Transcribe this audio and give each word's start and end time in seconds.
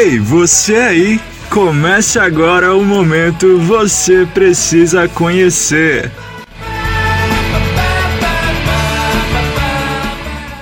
Ei, 0.00 0.20
você 0.20 0.76
aí! 0.76 1.20
Comece 1.52 2.20
agora 2.20 2.72
o 2.72 2.84
momento 2.84 3.58
Você 3.58 4.24
Precisa 4.26 5.08
Conhecer. 5.08 6.08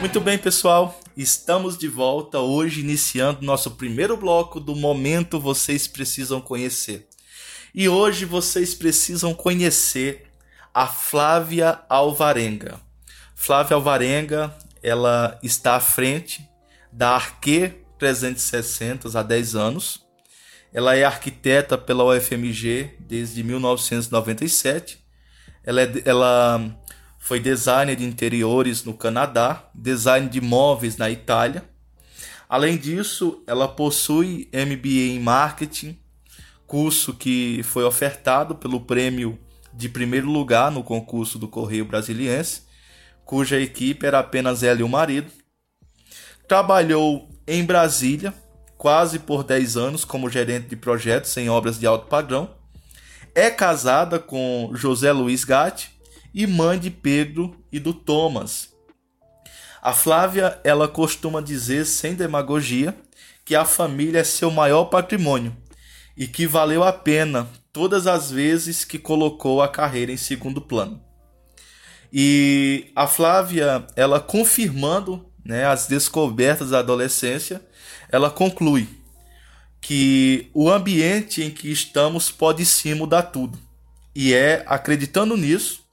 Muito 0.01 0.23
bem, 0.23 0.39
pessoal. 0.39 0.99
Estamos 1.15 1.77
de 1.77 1.87
volta 1.87 2.39
hoje, 2.39 2.81
iniciando 2.81 3.45
nosso 3.45 3.73
primeiro 3.73 4.17
bloco 4.17 4.59
do 4.59 4.75
Momento 4.75 5.39
Vocês 5.39 5.87
Precisam 5.87 6.41
Conhecer. 6.41 7.07
E 7.75 7.91
hoje 7.91 8.25
vocês 8.25 8.75
precisam 8.75 9.35
conhecer 9.35 10.31
a 10.73 10.87
Flávia 10.87 11.81
Alvarenga. 11.91 12.81
Flávia 13.35 13.75
Alvarenga, 13.75 14.57
ela 14.83 15.39
está 15.43 15.77
à 15.77 15.81
frente 15.81 16.41
da 16.91 17.11
Arque 17.11 17.85
360 17.99 19.19
há 19.19 19.23
10 19.23 19.55
anos. 19.55 20.05
Ela 20.73 20.97
é 20.97 21.05
arquiteta 21.05 21.79
pela 21.79 22.05
UFMG 22.05 22.97
desde 23.01 23.43
1997. 23.43 24.99
Ela, 25.65 25.83
é, 25.83 26.03
ela 26.05 26.77
foi 27.19 27.41
designer 27.41 27.97
de 27.97 28.05
interiores 28.05 28.85
no 28.85 28.95
Canadá, 28.95 29.69
design 29.75 30.29
de 30.29 30.41
móveis 30.41 30.97
na 30.97 31.11
Itália. 31.11 31.65
Além 32.49 32.77
disso, 32.77 33.43
ela 33.47 33.67
possui 33.67 34.49
MBA 34.53 35.15
em 35.15 35.19
marketing, 35.19 35.99
curso 36.67 37.15
que 37.15 37.63
foi 37.65 37.85
ofertado 37.85 38.55
pelo 38.55 38.81
prêmio 38.81 39.39
de 39.75 39.89
primeiro 39.89 40.31
lugar 40.31 40.71
no 40.71 40.83
concurso 40.83 41.39
do 41.39 41.49
Correio 41.49 41.85
Brasiliense, 41.85 42.63
cuja 43.25 43.61
equipe 43.61 44.07
era 44.07 44.21
apenas 44.21 44.63
ela 44.63 44.81
e 44.81 44.83
o 44.83 44.89
marido. 44.89 45.31
Trabalhou 46.47 47.29
em 47.47 47.65
Brasília, 47.65 48.35
quase 48.77 49.19
por 49.19 49.45
10 49.45 49.77
anos, 49.77 50.05
como 50.05 50.31
gerente 50.31 50.69
de 50.69 50.77
projetos 50.77 51.37
em 51.37 51.49
obras 51.49 51.79
de 51.79 51.87
alto 51.87 52.07
padrão. 52.07 52.51
É 53.35 53.51
casada 53.51 54.19
com 54.19 54.71
José 54.75 55.13
Luiz 55.13 55.45
Gatti 55.45 55.91
e 56.35 56.47
mãe 56.47 56.79
de 56.79 56.91
Pedro 56.91 57.57
e 57.71 57.79
do 57.79 57.93
Thomas. 57.93 58.75
A 59.83 59.93
Flávia, 59.93 60.59
ela 60.65 60.89
costuma 60.89 61.41
dizer 61.41 61.85
sem 61.85 62.15
demagogia 62.15 62.95
que 63.45 63.55
a 63.55 63.65
família 63.65 64.21
é 64.21 64.25
seu 64.25 64.51
maior 64.51 64.87
patrimônio 64.87 65.57
e 66.17 66.27
que 66.27 66.47
valeu 66.47 66.83
a 66.83 66.93
pena 66.93 67.47
todas 67.73 68.07
as 68.07 68.31
vezes 68.31 68.85
que 68.85 68.99
colocou 68.99 69.63
a 69.63 69.69
carreira 69.69 70.11
em 70.11 70.17
segundo 70.17 70.61
plano. 70.61 71.01
E 72.13 72.91
a 72.97 73.07
Flávia, 73.07 73.87
ela 73.95 74.19
confirmando 74.19 75.26
né, 75.47 75.65
as 75.65 75.87
descobertas 75.87 76.71
da 76.71 76.81
adolescência, 76.81 77.63
ela 78.11 78.31
conclui 78.31 78.89
que 79.81 80.51
o 80.53 80.69
ambiente 80.69 81.41
em 81.41 81.51
que 81.51 81.71
estamos 81.71 82.33
pode 82.33 82.67
sim 82.67 82.95
mudar 82.95 83.23
tudo. 83.23 83.57
E 84.13 84.35
é 84.35 84.65
acreditando 84.67 85.37
nisso 85.37 85.85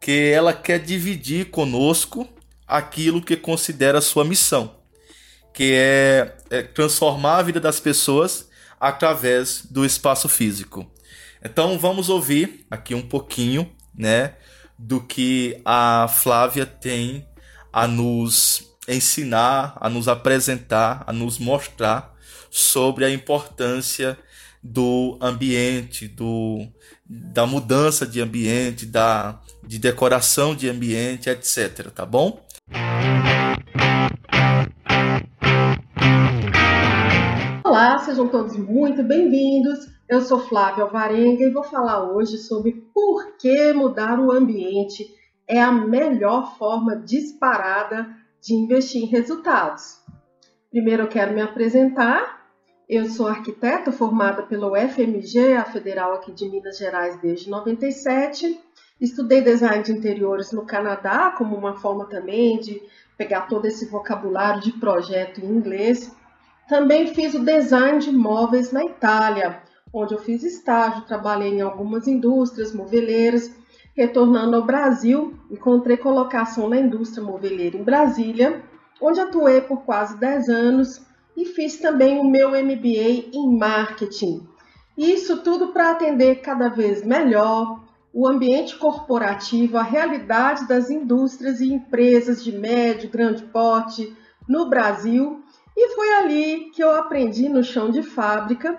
que 0.00 0.30
ela 0.30 0.52
quer 0.52 0.78
dividir 0.78 1.50
conosco 1.50 2.28
aquilo 2.68 3.20
que 3.20 3.36
considera 3.36 4.00
sua 4.00 4.24
missão, 4.24 4.76
que 5.52 5.72
é, 5.74 6.36
é 6.50 6.62
transformar 6.62 7.38
a 7.38 7.42
vida 7.42 7.58
das 7.58 7.80
pessoas 7.80 8.48
através 8.78 9.66
do 9.68 9.84
espaço 9.84 10.28
físico. 10.28 10.88
Então 11.42 11.78
vamos 11.78 12.08
ouvir 12.08 12.64
aqui 12.70 12.94
um 12.94 13.02
pouquinho, 13.02 13.68
né, 13.92 14.34
do 14.78 15.00
que 15.00 15.60
a 15.64 16.06
Flávia 16.08 16.64
tem 16.64 17.26
a 17.72 17.88
nos 17.88 18.73
ensinar, 18.88 19.76
a 19.80 19.88
nos 19.88 20.08
apresentar, 20.08 21.04
a 21.06 21.12
nos 21.12 21.38
mostrar 21.38 22.14
sobre 22.50 23.04
a 23.04 23.10
importância 23.10 24.18
do 24.62 25.18
ambiente, 25.20 26.08
do, 26.08 26.66
da 27.04 27.46
mudança 27.46 28.06
de 28.06 28.20
ambiente, 28.20 28.86
da, 28.86 29.40
de 29.62 29.78
decoração 29.78 30.54
de 30.54 30.68
ambiente, 30.68 31.28
etc. 31.28 31.90
Tá 31.90 32.06
bom? 32.06 32.40
Olá, 37.64 37.98
sejam 37.98 38.28
todos 38.28 38.56
muito 38.56 39.02
bem-vindos. 39.02 39.80
Eu 40.08 40.20
sou 40.20 40.38
Flávia 40.38 40.84
Alvarenga 40.84 41.44
e 41.44 41.50
vou 41.50 41.64
falar 41.64 42.10
hoje 42.12 42.38
sobre 42.38 42.72
por 42.94 43.36
que 43.36 43.72
mudar 43.72 44.20
o 44.20 44.30
ambiente 44.30 45.06
é 45.46 45.60
a 45.60 45.72
melhor 45.72 46.56
forma 46.56 46.96
disparada 46.96 48.23
de 48.44 48.54
investir 48.54 49.02
em 49.02 49.06
resultados. 49.06 49.98
Primeiro 50.70 51.04
eu 51.04 51.08
quero 51.08 51.32
me 51.34 51.40
apresentar. 51.40 52.44
Eu 52.88 53.06
sou 53.06 53.26
arquiteta 53.26 53.90
formada 53.90 54.42
pela 54.42 54.70
UFMG, 54.70 55.54
a 55.54 55.64
federal 55.64 56.12
aqui 56.14 56.32
de 56.32 56.48
Minas 56.48 56.76
Gerais 56.76 57.18
desde 57.20 57.48
97. 57.48 58.60
Estudei 59.00 59.40
design 59.40 59.82
de 59.82 59.92
interiores 59.92 60.52
no 60.52 60.66
Canadá 60.66 61.30
como 61.36 61.56
uma 61.56 61.76
forma 61.76 62.06
também 62.06 62.60
de 62.60 62.82
pegar 63.16 63.48
todo 63.48 63.64
esse 63.64 63.86
vocabulário 63.86 64.60
de 64.60 64.72
projeto 64.72 65.40
em 65.40 65.46
inglês 65.46 66.12
também 66.68 67.14
fiz 67.14 67.34
o 67.34 67.44
design 67.44 67.98
de 67.98 68.10
móveis 68.10 68.72
na 68.72 68.84
Itália, 68.84 69.60
onde 69.92 70.14
eu 70.14 70.18
fiz 70.18 70.42
estágio, 70.42 71.04
trabalhei 71.04 71.52
em 71.52 71.60
algumas 71.60 72.08
indústrias 72.08 72.72
moveleiras. 72.72 73.50
Retornando 73.96 74.56
ao 74.56 74.64
Brasil, 74.64 75.34
encontrei 75.50 75.96
colocação 75.96 76.68
na 76.68 76.76
indústria 76.76 77.22
moveleira 77.22 77.76
em 77.76 77.82
Brasília, 77.82 78.62
onde 79.00 79.20
atuei 79.20 79.60
por 79.60 79.82
quase 79.84 80.16
10 80.18 80.48
anos 80.48 81.00
e 81.36 81.44
fiz 81.44 81.78
também 81.78 82.18
o 82.18 82.24
meu 82.24 82.50
MBA 82.50 83.30
em 83.32 83.56
marketing. 83.56 84.46
Isso 84.98 85.42
tudo 85.42 85.68
para 85.68 85.90
atender 85.90 86.40
cada 86.40 86.68
vez 86.68 87.04
melhor 87.04 87.84
o 88.12 88.28
ambiente 88.28 88.76
corporativo, 88.76 89.76
a 89.76 89.82
realidade 89.82 90.68
das 90.68 90.90
indústrias 90.90 91.60
e 91.60 91.72
empresas 91.72 92.42
de 92.42 92.52
médio, 92.52 93.10
grande 93.10 93.42
porte 93.44 94.16
no 94.48 94.68
Brasil 94.68 95.42
e 95.76 95.94
foi 95.94 96.14
ali 96.14 96.70
que 96.70 96.82
eu 96.82 96.94
aprendi 96.94 97.48
no 97.48 97.64
chão 97.64 97.90
de 97.90 98.02
fábrica, 98.02 98.78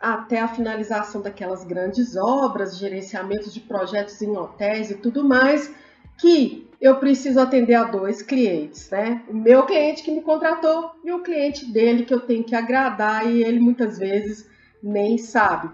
até 0.00 0.40
a 0.40 0.48
finalização 0.48 1.20
daquelas 1.20 1.64
grandes 1.64 2.16
obras, 2.16 2.78
gerenciamento 2.78 3.50
de 3.50 3.60
projetos 3.60 4.20
em 4.22 4.36
hotéis 4.36 4.90
e 4.90 4.94
tudo 4.96 5.24
mais, 5.24 5.72
que 6.18 6.68
eu 6.80 6.96
preciso 6.96 7.40
atender 7.40 7.74
a 7.74 7.84
dois 7.84 8.22
clientes, 8.22 8.90
né? 8.90 9.22
O 9.28 9.34
meu 9.34 9.64
cliente 9.64 10.02
que 10.02 10.10
me 10.10 10.22
contratou 10.22 10.92
e 11.04 11.12
o 11.12 11.22
cliente 11.22 11.64
dele 11.72 12.04
que 12.04 12.12
eu 12.12 12.20
tenho 12.20 12.44
que 12.44 12.54
agradar 12.54 13.26
e 13.26 13.42
ele 13.42 13.58
muitas 13.58 13.98
vezes 13.98 14.48
nem 14.82 15.16
sabe. 15.16 15.70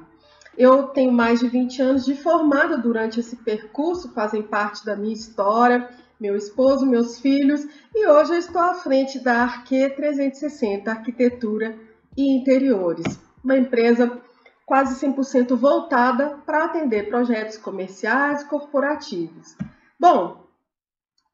Eu 0.56 0.84
tenho 0.88 1.10
mais 1.10 1.40
de 1.40 1.48
20 1.48 1.82
anos 1.82 2.04
de 2.04 2.14
formada 2.14 2.76
durante 2.76 3.18
esse 3.18 3.36
percurso, 3.36 4.12
fazem 4.12 4.42
parte 4.42 4.84
da 4.84 4.94
minha 4.94 5.14
história 5.14 5.88
meu 6.22 6.36
esposo, 6.36 6.86
meus 6.86 7.18
filhos, 7.18 7.66
e 7.92 8.06
hoje 8.06 8.34
eu 8.34 8.38
estou 8.38 8.62
à 8.62 8.74
frente 8.74 9.18
da 9.18 9.42
Arque 9.42 9.88
360 9.90 10.88
Arquitetura 10.88 11.76
e 12.16 12.36
Interiores, 12.36 13.18
uma 13.42 13.56
empresa 13.56 14.20
quase 14.64 15.04
100% 15.04 15.56
voltada 15.56 16.38
para 16.46 16.64
atender 16.64 17.08
projetos 17.08 17.58
comerciais 17.58 18.42
e 18.42 18.46
corporativos. 18.46 19.56
Bom, 19.98 20.42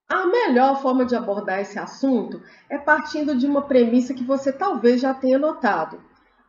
a 0.09 0.27
melhor 0.27 0.81
forma 0.81 1.05
de 1.05 1.15
abordar 1.15 1.61
esse 1.61 1.79
assunto 1.79 2.43
é 2.69 2.79
partindo 2.79 3.37
de 3.37 3.47
uma 3.47 3.63
premissa 3.63 4.15
que 4.15 4.25
você 4.25 4.51
talvez 4.51 5.01
já 5.01 5.13
tenha 5.13 5.39
notado. 5.39 6.01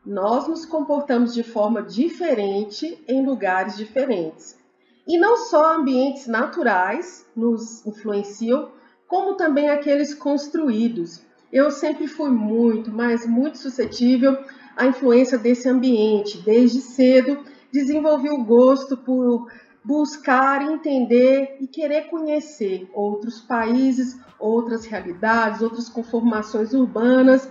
Nós 0.06 0.48
nos 0.48 0.66
comportamos 0.66 1.34
de 1.34 1.44
forma 1.44 1.84
diferente 1.84 3.04
em 3.08 3.26
lugares 3.26 3.76
diferentes. 3.76 4.58
E 5.06 5.18
não 5.18 5.36
só 5.38 5.76
ambientes 5.76 6.26
naturais 6.26 7.26
nos 7.36 7.86
influenciam, 7.86 8.72
como 9.08 9.36
também 9.36 9.70
aqueles 9.70 10.14
construídos. 10.14 11.22
Eu 11.52 11.70
sempre 11.70 12.08
fui 12.08 12.30
muito, 12.30 12.92
mas 12.92 13.26
muito 13.26 13.58
suscetível 13.58 14.38
à 14.76 14.86
influência 14.86 15.38
desse 15.38 15.68
ambiente. 15.68 16.42
Desde 16.42 16.82
cedo 16.82 17.44
desenvolvi 17.72 18.30
o 18.30 18.44
gosto 18.44 18.98
por 18.98 19.48
buscar, 19.84 20.62
entender 20.62 21.58
e 21.60 21.68
querer 21.68 22.10
conhecer 22.10 22.90
outros 22.94 23.42
países, 23.42 24.20
outras 24.38 24.86
realidades, 24.86 25.62
outras 25.62 25.90
conformações 25.90 26.74
urbanas 26.74 27.50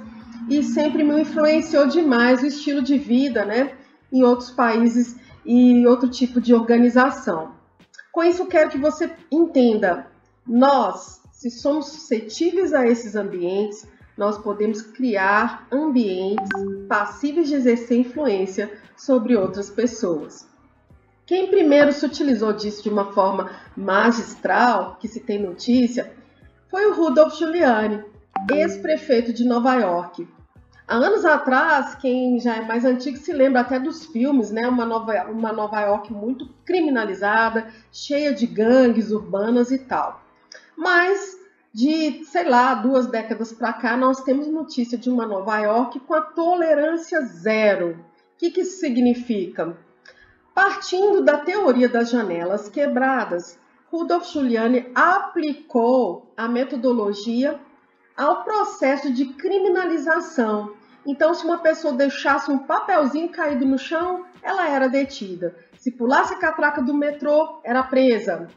e 0.49 0.63
sempre 0.63 1.03
me 1.03 1.21
influenciou 1.21 1.87
demais 1.87 2.43
o 2.43 2.47
estilo 2.47 2.83
de 2.83 2.97
vida, 2.97 3.45
né, 3.45 3.73
em 4.13 4.23
outros 4.23 4.51
países 4.51 5.17
e 5.45 5.87
outro 5.87 6.09
tipo 6.09 6.41
de 6.41 6.55
organização. 6.55 7.53
Com 8.13 8.23
isso, 8.23 8.47
quero 8.47 8.71
que 8.71 8.79
você 8.79 9.11
entenda: 9.31 10.07
nós, 10.47 11.21
se 11.33 11.51
somos 11.51 11.87
suscetíveis 11.87 12.73
a 12.73 12.87
esses 12.87 13.15
ambientes, 13.15 13.87
nós 14.19 14.37
podemos 14.37 14.83
criar 14.83 15.69
ambientes 15.71 16.49
passíveis 16.89 17.49
de 17.49 17.55
exercer 17.55 18.01
influência 18.01 18.71
sobre 18.97 19.37
outras 19.37 19.71
pessoas. 19.71 20.49
Quem 21.25 21.47
primeiro 21.47 21.93
se 21.93 22.05
utilizou 22.05 22.53
disso 22.53 22.83
de 22.83 22.89
uma 22.89 23.13
forma 23.13 23.51
magistral, 23.77 24.97
que 25.01 25.07
se 25.07 25.21
tem 25.21 25.41
notícia, 25.41 26.13
foi 26.69 26.87
o 26.87 26.95
Rudolph 26.95 27.39
Giuliani, 27.39 28.03
ex-prefeito 28.51 29.33
de 29.33 29.45
Nova 29.45 29.75
York. 29.77 30.27
Há 30.89 30.97
anos 30.97 31.25
atrás, 31.25 31.95
quem 31.95 32.41
já 32.41 32.57
é 32.57 32.63
mais 32.63 32.85
antigo 32.85 33.19
se 33.19 33.33
lembra 33.33 33.61
até 33.61 33.79
dos 33.79 34.07
filmes, 34.07 34.51
né? 34.51 34.67
Uma 34.67 34.87
Nova, 34.87 35.27
uma 35.31 35.53
Nova 35.53 35.81
York 35.83 36.13
muito 36.13 36.49
criminalizada, 36.65 37.69
cheia 37.93 38.33
de 38.33 38.47
gangues 38.47 39.13
urbanas 39.13 39.71
e 39.71 39.79
tal. 39.79 40.23
Mas 40.77 41.38
de, 41.73 42.25
sei 42.25 42.49
lá, 42.49 42.75
duas 42.75 43.07
décadas 43.07 43.53
para 43.53 43.73
cá, 43.73 43.97
nós 43.97 44.23
temos 44.23 44.49
notícia 44.49 44.97
de 44.97 45.11
uma 45.11 45.27
Nova 45.27 45.59
York 45.59 46.01
com 46.01 46.15
a 46.15 46.23
tolerância 46.23 47.21
zero. 47.23 48.05
O 48.35 48.39
que, 48.39 48.51
que 48.51 48.63
isso 48.63 48.81
significa? 48.81 49.77
Partindo 50.55 51.23
da 51.23 51.39
teoria 51.39 51.89
das 51.89 52.11
janelas 52.11 52.69
quebradas, 52.69 53.59
Rudolf 53.91 54.31
Giuliani 54.33 54.91
aplicou 54.95 56.33
a 56.37 56.49
metodologia 56.49 57.59
ao 58.17 58.43
processo 58.43 59.13
de 59.13 59.27
criminalização. 59.27 60.75
Então, 61.07 61.33
se 61.33 61.45
uma 61.45 61.59
pessoa 61.59 61.95
deixasse 61.95 62.51
um 62.51 62.59
papelzinho 62.59 63.29
caído 63.29 63.65
no 63.65 63.79
chão, 63.79 64.27
ela 64.43 64.69
era 64.69 64.89
detida. 64.89 65.55
Se 65.79 65.93
pulasse 65.93 66.35
a 66.35 66.39
catraca 66.39 66.83
do 66.83 66.93
metrô, 66.93 67.61
era 67.65 67.83
presa. 67.83 68.49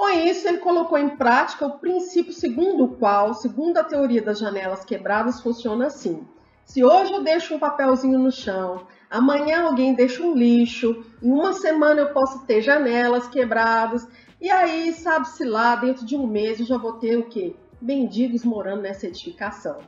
Com 0.00 0.08
isso, 0.08 0.48
ele 0.48 0.56
colocou 0.56 0.96
em 0.96 1.10
prática 1.10 1.66
o 1.66 1.78
princípio 1.78 2.32
segundo 2.32 2.84
o 2.84 2.96
qual, 2.96 3.34
segundo 3.34 3.76
a 3.76 3.84
teoria 3.84 4.22
das 4.22 4.38
janelas 4.38 4.82
quebradas, 4.82 5.42
funciona 5.42 5.88
assim. 5.88 6.26
Se 6.64 6.82
hoje 6.82 7.12
eu 7.12 7.22
deixo 7.22 7.54
um 7.54 7.58
papelzinho 7.58 8.18
no 8.18 8.32
chão, 8.32 8.86
amanhã 9.10 9.64
alguém 9.64 9.92
deixa 9.92 10.22
um 10.22 10.34
lixo, 10.34 11.04
em 11.22 11.30
uma 11.30 11.52
semana 11.52 12.00
eu 12.00 12.14
posso 12.14 12.46
ter 12.46 12.62
janelas 12.62 13.28
quebradas, 13.28 14.08
e 14.40 14.50
aí, 14.50 14.90
sabe-se 14.94 15.44
lá, 15.44 15.76
dentro 15.76 16.06
de 16.06 16.16
um 16.16 16.26
mês 16.26 16.58
eu 16.58 16.64
já 16.64 16.78
vou 16.78 16.94
ter 16.94 17.18
o 17.18 17.24
quê? 17.24 17.54
mendigos 17.78 18.42
morando 18.42 18.80
nessa 18.80 19.06
edificação. 19.06 19.80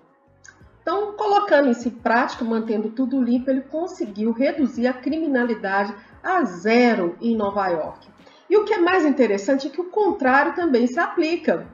Então, 0.82 1.14
colocando 1.14 1.70
isso 1.70 1.88
em 1.88 1.90
prática, 1.90 2.44
mantendo 2.44 2.90
tudo 2.90 3.18
limpo, 3.18 3.48
ele 3.48 3.62
conseguiu 3.62 4.30
reduzir 4.30 4.86
a 4.86 4.92
criminalidade 4.92 5.94
a 6.22 6.44
zero 6.44 7.16
em 7.18 7.34
Nova 7.34 7.66
York. 7.68 8.12
E 8.48 8.56
o 8.56 8.64
que 8.64 8.74
é 8.74 8.78
mais 8.78 9.04
interessante 9.04 9.66
é 9.66 9.70
que 9.70 9.80
o 9.80 9.90
contrário 9.90 10.54
também 10.54 10.86
se 10.86 10.98
aplica. 10.98 11.66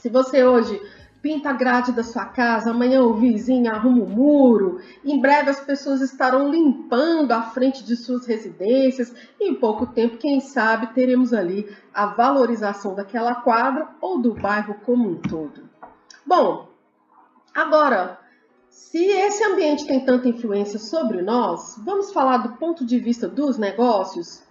Se 0.00 0.08
você 0.08 0.44
hoje 0.44 0.80
pinta 1.24 1.48
a 1.48 1.54
grade 1.54 1.90
da 1.92 2.04
sua 2.04 2.26
casa, 2.26 2.70
amanhã 2.70 3.00
o 3.02 3.14
vizinho 3.14 3.72
arruma 3.72 4.04
o 4.04 4.06
muro, 4.06 4.78
em 5.02 5.18
breve 5.18 5.48
as 5.48 5.58
pessoas 5.58 6.02
estarão 6.02 6.50
limpando 6.50 7.32
a 7.32 7.40
frente 7.40 7.82
de 7.82 7.96
suas 7.96 8.26
residências 8.26 9.10
e 9.40 9.48
em 9.48 9.54
pouco 9.54 9.86
tempo, 9.86 10.18
quem 10.18 10.38
sabe, 10.38 10.88
teremos 10.88 11.32
ali 11.32 11.74
a 11.94 12.04
valorização 12.04 12.94
daquela 12.94 13.36
quadra 13.36 13.88
ou 14.02 14.20
do 14.20 14.34
bairro 14.34 14.74
como 14.84 15.08
um 15.08 15.14
todo. 15.14 15.66
Bom, 16.26 16.68
agora, 17.54 18.18
se 18.68 19.02
esse 19.02 19.42
ambiente 19.44 19.86
tem 19.86 20.04
tanta 20.04 20.28
influência 20.28 20.78
sobre 20.78 21.22
nós, 21.22 21.80
vamos 21.82 22.12
falar 22.12 22.36
do 22.36 22.56
ponto 22.58 22.84
de 22.84 22.98
vista 22.98 23.26
dos 23.26 23.56
negócios? 23.56 24.42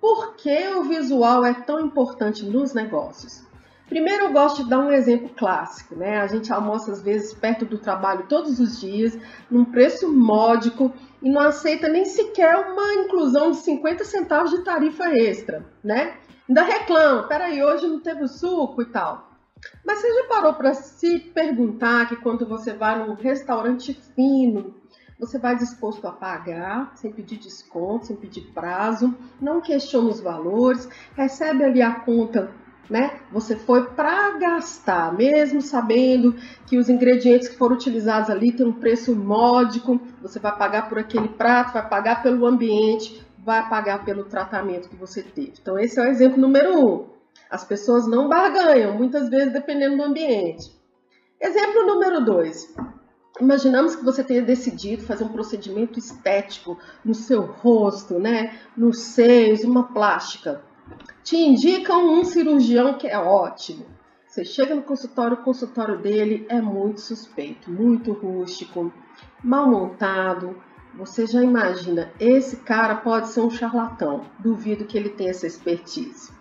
Por 0.00 0.34
que 0.36 0.68
o 0.68 0.84
visual 0.84 1.44
é 1.44 1.54
tão 1.54 1.80
importante 1.80 2.44
nos 2.44 2.72
negócios? 2.72 3.42
Primeiro, 3.88 4.24
eu 4.24 4.32
gosto 4.32 4.62
de 4.62 4.70
dar 4.70 4.80
um 4.80 4.92
exemplo 4.92 5.30
clássico, 5.30 5.96
né? 5.96 6.20
A 6.20 6.26
gente 6.26 6.52
almoça 6.52 6.92
às 6.92 7.00
vezes 7.00 7.32
perto 7.32 7.64
do 7.64 7.78
trabalho 7.78 8.26
todos 8.28 8.60
os 8.60 8.78
dias, 8.78 9.18
num 9.50 9.64
preço 9.64 10.12
módico 10.12 10.92
e 11.22 11.30
não 11.30 11.40
aceita 11.40 11.88
nem 11.88 12.04
sequer 12.04 12.54
uma 12.54 12.94
inclusão 12.94 13.50
de 13.50 13.56
50 13.58 14.04
centavos 14.04 14.50
de 14.50 14.62
tarifa 14.62 15.10
extra, 15.14 15.64
né? 15.82 16.18
Ainda 16.46 16.62
reclama, 16.62 17.22
peraí, 17.24 17.64
hoje 17.64 17.86
não 17.86 18.00
teve 18.00 18.28
suco 18.28 18.82
e 18.82 18.86
tal. 18.86 19.28
Mas 19.84 20.00
você 20.00 20.14
já 20.14 20.24
parou 20.28 20.54
para 20.54 20.74
se 20.74 21.18
perguntar 21.18 22.08
que 22.08 22.16
quando 22.16 22.46
você 22.46 22.74
vai 22.74 22.98
num 22.98 23.14
restaurante 23.14 23.94
fino, 24.14 24.74
você 25.18 25.38
vai 25.38 25.56
disposto 25.56 26.06
a 26.06 26.12
pagar, 26.12 26.92
sem 26.96 27.12
pedir 27.12 27.38
desconto, 27.38 28.06
sem 28.06 28.16
pedir 28.16 28.52
prazo, 28.52 29.14
não 29.40 29.60
questiona 29.60 30.08
os 30.08 30.20
valores, 30.20 30.88
recebe 31.16 31.64
ali 31.64 31.82
a 31.82 31.92
conta 32.00 32.50
né? 32.88 33.20
Você 33.30 33.56
foi 33.56 33.90
para 33.90 34.38
gastar, 34.38 35.12
mesmo 35.12 35.60
sabendo 35.60 36.34
que 36.66 36.78
os 36.78 36.88
ingredientes 36.88 37.48
que 37.48 37.56
foram 37.56 37.74
utilizados 37.76 38.30
ali 38.30 38.52
têm 38.52 38.66
um 38.66 38.72
preço 38.72 39.14
módico, 39.14 40.00
você 40.22 40.38
vai 40.38 40.56
pagar 40.56 40.88
por 40.88 40.98
aquele 40.98 41.28
prato, 41.28 41.74
vai 41.74 41.86
pagar 41.86 42.22
pelo 42.22 42.46
ambiente, 42.46 43.22
vai 43.44 43.68
pagar 43.68 44.04
pelo 44.04 44.24
tratamento 44.24 44.88
que 44.88 44.96
você 44.96 45.22
teve. 45.22 45.54
Então, 45.60 45.78
esse 45.78 45.98
é 45.98 46.02
o 46.02 46.06
exemplo 46.06 46.40
número 46.40 46.78
um. 46.78 47.06
As 47.50 47.64
pessoas 47.64 48.06
não 48.06 48.28
barganham, 48.28 48.96
muitas 48.96 49.28
vezes 49.28 49.52
dependendo 49.52 49.96
do 49.96 50.02
ambiente. 50.02 50.70
Exemplo 51.40 51.86
número 51.86 52.24
dois. 52.24 52.74
Imaginamos 53.40 53.94
que 53.94 54.04
você 54.04 54.24
tenha 54.24 54.42
decidido 54.42 55.04
fazer 55.04 55.24
um 55.24 55.28
procedimento 55.28 55.98
estético 55.98 56.78
no 57.04 57.14
seu 57.14 57.42
rosto, 57.42 58.18
né? 58.18 58.58
Nos 58.76 58.98
seios, 58.98 59.62
uma 59.64 59.92
plástica 59.92 60.62
te 61.22 61.36
indicam 61.36 62.18
um 62.18 62.24
cirurgião 62.24 62.94
que 62.94 63.06
é 63.06 63.18
ótimo. 63.18 63.84
Você 64.26 64.44
chega 64.44 64.74
no 64.74 64.82
consultório, 64.82 65.36
o 65.36 65.42
consultório 65.42 65.98
dele 65.98 66.46
é 66.48 66.60
muito 66.60 67.00
suspeito, 67.00 67.70
muito 67.70 68.12
rústico, 68.12 68.92
mal 69.42 69.68
montado. 69.70 70.56
Você 70.94 71.26
já 71.26 71.42
imagina, 71.42 72.10
esse 72.18 72.56
cara 72.56 72.96
pode 72.96 73.28
ser 73.28 73.40
um 73.40 73.50
charlatão. 73.50 74.24
Duvido 74.38 74.84
que 74.84 74.96
ele 74.96 75.10
tenha 75.10 75.30
essa 75.30 75.46
expertise. 75.46 76.32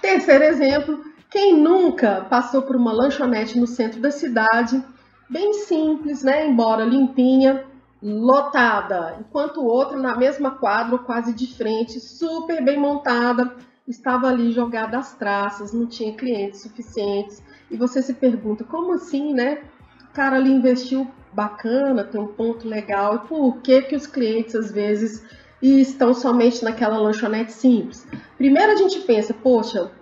Terceiro 0.00 0.44
exemplo, 0.44 1.04
quem 1.30 1.56
nunca 1.56 2.26
passou 2.28 2.62
por 2.62 2.74
uma 2.74 2.92
lanchonete 2.92 3.58
no 3.58 3.66
centro 3.66 4.00
da 4.00 4.10
cidade, 4.10 4.82
bem 5.30 5.52
simples, 5.54 6.22
né? 6.22 6.46
Embora 6.46 6.84
limpinha, 6.84 7.64
lotada, 8.02 9.16
enquanto 9.20 9.60
o 9.60 9.66
outro 9.66 9.98
na 9.98 10.16
mesma 10.16 10.50
quadra, 10.52 10.98
quase 10.98 11.32
de 11.32 11.54
frente, 11.54 12.00
super 12.00 12.62
bem 12.64 12.78
montada, 12.78 13.54
estava 13.86 14.28
ali 14.28 14.52
jogada 14.52 14.98
às 14.98 15.14
traças, 15.14 15.72
não 15.72 15.86
tinha 15.86 16.12
clientes 16.14 16.62
suficientes. 16.62 17.42
E 17.70 17.76
você 17.76 18.02
se 18.02 18.14
pergunta, 18.14 18.64
como 18.64 18.92
assim, 18.92 19.32
né? 19.32 19.62
O 20.10 20.12
cara 20.12 20.36
ali 20.36 20.50
investiu 20.50 21.08
bacana, 21.32 22.02
tem 22.02 22.20
um 22.20 22.26
ponto 22.26 22.66
legal, 22.66 23.14
e 23.14 23.28
por 23.28 23.58
que, 23.58 23.82
que 23.82 23.94
os 23.94 24.06
clientes 24.06 24.54
às 24.56 24.72
vezes 24.72 25.24
estão 25.62 26.12
somente 26.12 26.64
naquela 26.64 26.98
lanchonete 26.98 27.52
simples? 27.52 28.06
Primeiro 28.36 28.72
a 28.72 28.76
gente 28.76 28.98
pensa, 29.00 29.32
poxa, 29.32 29.92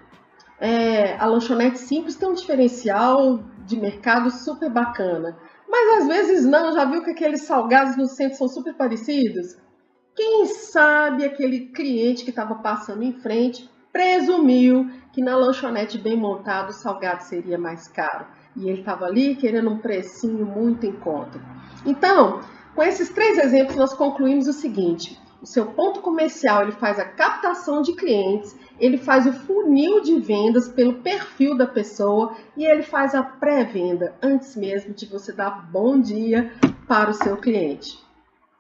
é, 0.59 1.17
a 1.19 1.27
lanchonete 1.27 1.79
simples 1.79 2.17
tem 2.17 2.29
um 2.29 2.35
diferencial 2.35 3.41
de 3.69 3.79
mercado 3.79 4.31
super 4.31 4.71
bacana. 4.71 5.37
Mas 5.69 6.01
às 6.01 6.09
vezes 6.09 6.47
não, 6.47 6.73
já 6.73 6.85
viu 6.87 7.05
que 7.05 7.11
aqueles 7.11 7.43
salgados 7.43 7.97
no 7.97 8.07
centro 8.07 8.39
são 8.39 8.49
super 8.49 8.75
parecidos? 8.75 9.57
Quem 10.17 10.47
sabe 10.47 11.25
aquele 11.25 11.67
cliente 11.67 12.25
que 12.25 12.31
estava 12.31 12.57
passando 12.57 13.03
em 13.03 13.13
frente 13.13 13.71
presumiu 13.93 14.91
que 15.13 15.23
na 15.23 15.37
lanchonete 15.37 15.99
bem 15.99 16.17
montada 16.17 16.71
o 16.71 16.73
salgado 16.73 17.23
seria 17.23 17.59
mais 17.59 17.87
caro. 17.89 18.27
E 18.57 18.69
ele 18.69 18.81
estava 18.81 19.05
ali 19.05 19.37
querendo 19.37 19.71
um 19.71 19.79
precinho 19.79 20.47
muito 20.47 20.87
em 20.87 20.93
conta. 20.93 21.41
Então, 21.85 22.41
com 22.75 22.83
esses 22.83 23.11
três 23.11 23.39
exemplos, 23.39 23.77
nós 23.77 23.95
concluímos 23.95 24.49
o 24.49 24.53
seguinte: 24.53 25.21
o 25.41 25.47
seu 25.47 25.67
ponto 25.67 26.01
comercial 26.01 26.63
ele 26.63 26.73
faz 26.73 26.99
a 26.99 27.05
captação 27.05 27.81
de 27.81 27.95
clientes, 27.95 28.57
ele 28.79 28.99
faz 28.99 29.27
o 29.27 29.33
funil 29.33 30.01
de 30.01 30.19
vendas 30.19 30.69
pelo 30.69 30.95
perfil 30.95 31.57
da 31.57 31.67
pessoa 31.67 32.37
e 32.57 32.65
ele 32.65 32.83
faz 32.83 33.15
a 33.15 33.23
pré-venda 33.23 34.15
antes 34.23 34.57
mesmo 34.57 34.93
de 34.93 35.07
você 35.07 35.33
dar 35.33 35.71
bom 35.71 36.01
dia 36.01 36.53
para 36.87 37.11
o 37.11 37.15
seu 37.15 37.37
cliente. 37.37 37.99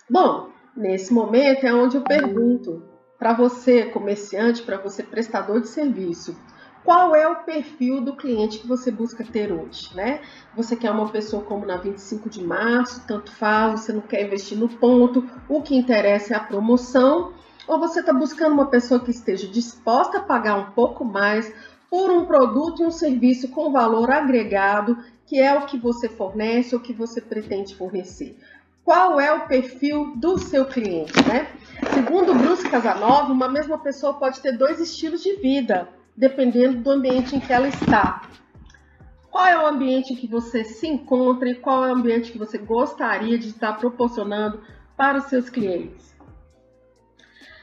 Bom, 0.08 0.50
nesse 0.76 1.12
momento 1.12 1.66
é 1.66 1.74
onde 1.74 1.96
eu 1.96 2.02
pergunto: 2.02 2.82
para 3.18 3.32
você, 3.32 3.86
comerciante, 3.86 4.62
para 4.62 4.78
você, 4.78 5.02
prestador 5.02 5.60
de 5.60 5.68
serviço, 5.68 6.36
qual 6.84 7.14
é 7.14 7.26
o 7.26 7.44
perfil 7.44 8.00
do 8.00 8.16
cliente 8.16 8.58
que 8.58 8.66
você 8.66 8.90
busca 8.90 9.24
ter 9.24 9.52
hoje, 9.52 9.90
né? 9.94 10.20
Você 10.56 10.76
quer 10.76 10.90
uma 10.90 11.08
pessoa 11.08 11.42
como 11.42 11.66
na 11.66 11.76
25 11.76 12.30
de 12.30 12.42
março, 12.42 13.04
tanto 13.06 13.30
faz, 13.32 13.80
você 13.80 13.92
não 13.92 14.00
quer 14.00 14.24
investir 14.24 14.56
no 14.56 14.68
ponto, 14.68 15.28
o 15.48 15.62
que 15.62 15.76
interessa 15.76 16.34
é 16.34 16.36
a 16.36 16.40
promoção, 16.40 17.32
ou 17.66 17.78
você 17.78 18.00
está 18.00 18.12
buscando 18.12 18.52
uma 18.52 18.66
pessoa 18.66 19.00
que 19.00 19.10
esteja 19.10 19.46
disposta 19.46 20.18
a 20.18 20.22
pagar 20.22 20.56
um 20.56 20.70
pouco 20.72 21.04
mais 21.04 21.52
por 21.90 22.10
um 22.10 22.24
produto 22.24 22.82
e 22.82 22.86
um 22.86 22.90
serviço 22.90 23.48
com 23.48 23.72
valor 23.72 24.10
agregado, 24.10 24.96
que 25.26 25.38
é 25.40 25.54
o 25.56 25.66
que 25.66 25.78
você 25.78 26.08
fornece 26.08 26.74
ou 26.74 26.80
que 26.80 26.92
você 26.92 27.20
pretende 27.20 27.74
fornecer 27.74 28.36
qual 28.88 29.20
é 29.20 29.30
o 29.30 29.46
perfil 29.46 30.16
do 30.16 30.38
seu 30.38 30.64
cliente, 30.64 31.12
né? 31.28 31.46
Segundo 31.92 32.32
Bruce 32.32 32.66
Casanova, 32.70 33.30
uma 33.30 33.46
mesma 33.46 33.76
pessoa 33.76 34.14
pode 34.14 34.40
ter 34.40 34.52
dois 34.52 34.80
estilos 34.80 35.22
de 35.22 35.36
vida, 35.36 35.90
dependendo 36.18 36.78
do 36.78 36.90
ambiente 36.90 37.36
em 37.36 37.40
que 37.40 37.52
ela 37.52 37.68
está. 37.68 38.22
Qual 39.30 39.46
é 39.46 39.56
o 39.56 39.68
ambiente 39.68 40.16
que 40.16 40.26
você 40.26 40.64
se 40.64 40.88
encontra 40.88 41.48
e 41.48 41.54
qual 41.54 41.86
é 41.86 41.92
o 41.92 41.94
ambiente 41.94 42.32
que 42.32 42.38
você 42.38 42.58
gostaria 42.58 43.38
de 43.38 43.48
estar 43.48 43.74
proporcionando 43.74 44.60
para 44.96 45.18
os 45.18 45.24
seus 45.24 45.48
clientes? 45.48 46.12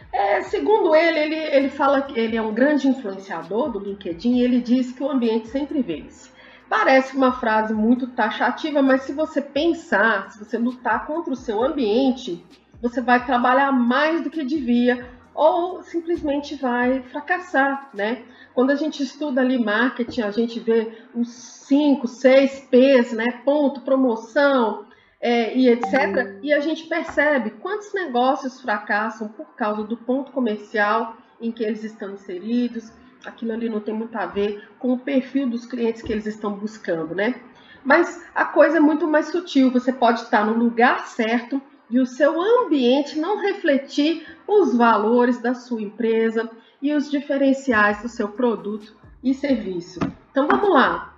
É, 0.09 0.41
segundo 0.43 0.95
ele, 0.95 1.19
ele, 1.19 1.35
ele 1.35 1.69
fala 1.69 2.01
que 2.03 2.17
ele 2.17 2.37
é 2.37 2.41
um 2.41 2.53
grande 2.53 2.87
influenciador 2.87 3.69
do 3.69 3.79
LinkedIn 3.79 4.37
e 4.37 4.43
ele 4.43 4.61
diz 4.61 4.93
que 4.93 5.03
o 5.03 5.11
ambiente 5.11 5.49
sempre 5.49 5.81
vence. 5.81 6.31
Parece 6.69 7.17
uma 7.17 7.33
frase 7.33 7.73
muito 7.73 8.07
taxativa, 8.07 8.81
mas 8.81 9.01
se 9.01 9.11
você 9.11 9.41
pensar, 9.41 10.31
se 10.31 10.39
você 10.39 10.57
lutar 10.57 11.05
contra 11.05 11.33
o 11.33 11.35
seu 11.35 11.61
ambiente, 11.61 12.41
você 12.81 13.01
vai 13.01 13.25
trabalhar 13.25 13.73
mais 13.73 14.21
do 14.21 14.29
que 14.29 14.45
devia 14.45 15.05
ou 15.35 15.83
simplesmente 15.83 16.55
vai 16.55 17.01
fracassar, 17.03 17.89
né? 17.93 18.23
Quando 18.53 18.71
a 18.71 18.75
gente 18.75 19.03
estuda 19.03 19.41
ali 19.41 19.61
marketing, 19.61 20.21
a 20.21 20.31
gente 20.31 20.59
vê 20.61 20.93
os 21.13 21.27
5, 21.27 22.07
6 22.07 22.67
P's, 22.71 23.11
né? 23.11 23.41
Ponto, 23.43 23.81
promoção 23.81 24.85
é, 25.19 25.55
e 25.55 25.67
etc. 25.67 26.39
E 26.41 26.53
a 26.53 26.61
gente 26.61 26.87
percebe 26.87 27.49
quantos 27.49 27.93
negócios 27.93 28.61
fracassam 28.61 29.27
por 29.27 29.55
causa 29.55 29.83
do 29.83 29.97
ponto 29.97 30.31
comercial 30.31 31.17
em 31.41 31.51
que 31.51 31.63
eles 31.63 31.83
estão 31.83 32.13
inseridos. 32.13 32.89
Aquilo 33.25 33.51
ali 33.51 33.67
não 33.67 33.81
tem 33.81 33.93
muito 33.93 34.15
a 34.17 34.25
ver 34.25 34.69
com 34.79 34.93
o 34.93 34.99
perfil 34.99 35.49
dos 35.49 35.65
clientes 35.65 36.01
que 36.01 36.13
eles 36.13 36.25
estão 36.25 36.53
buscando, 36.53 37.13
né? 37.13 37.35
Mas 37.83 38.25
a 38.33 38.45
coisa 38.45 38.77
é 38.77 38.79
muito 38.79 39.05
mais 39.05 39.27
sutil. 39.27 39.69
Você 39.71 39.91
pode 39.91 40.21
estar 40.21 40.45
no 40.45 40.53
lugar 40.53 41.07
certo 41.07 41.61
e 41.89 41.99
o 41.99 42.05
seu 42.05 42.41
ambiente 42.41 43.19
não 43.19 43.41
refletir 43.41 44.25
os 44.47 44.75
valores 44.75 45.41
da 45.41 45.53
sua 45.53 45.81
empresa 45.81 46.49
e 46.81 46.93
os 46.93 47.09
diferenciais 47.09 48.01
do 48.01 48.09
seu 48.09 48.29
produto 48.29 48.95
e 49.23 49.33
serviço. 49.33 49.99
Então 50.31 50.47
vamos 50.47 50.69
lá. 50.69 51.15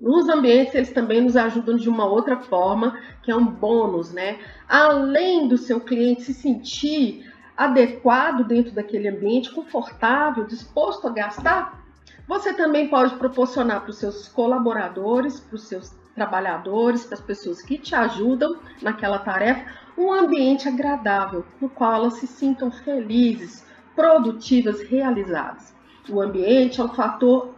Nos 0.00 0.28
ambientes 0.28 0.74
eles 0.74 0.92
também 0.92 1.20
nos 1.20 1.36
ajudam 1.36 1.76
de 1.76 1.88
uma 1.88 2.06
outra 2.06 2.38
forma, 2.38 2.98
que 3.22 3.30
é 3.30 3.36
um 3.36 3.44
bônus, 3.44 4.12
né? 4.12 4.38
Além 4.66 5.46
do 5.46 5.58
seu 5.58 5.78
cliente 5.80 6.22
se 6.22 6.32
sentir 6.32 7.30
adequado 7.56 8.42
dentro 8.44 8.72
daquele 8.72 9.08
ambiente, 9.08 9.52
confortável, 9.52 10.44
disposto 10.44 11.06
a 11.06 11.10
gastar, 11.10 11.84
você 12.26 12.54
também 12.54 12.88
pode 12.88 13.14
proporcionar 13.16 13.82
para 13.82 13.90
os 13.90 13.98
seus 13.98 14.28
colaboradores, 14.28 15.40
para 15.40 15.56
os 15.56 15.68
seus 15.68 15.90
trabalhadores, 16.14 17.04
para 17.04 17.14
as 17.14 17.20
pessoas 17.20 17.60
que 17.60 17.76
te 17.76 17.94
ajudam 17.94 18.56
naquela 18.80 19.18
tarefa, 19.18 19.64
um 20.00 20.12
ambiente 20.12 20.66
agradável, 20.66 21.44
no 21.60 21.68
qual 21.68 21.94
elas 21.94 22.14
se 22.14 22.26
sintam 22.26 22.70
felizes, 22.70 23.66
produtivas, 23.94 24.80
realizadas. 24.80 25.74
O 26.08 26.20
ambiente 26.20 26.80
é 26.80 26.84
um 26.84 26.88
fator 26.88 27.54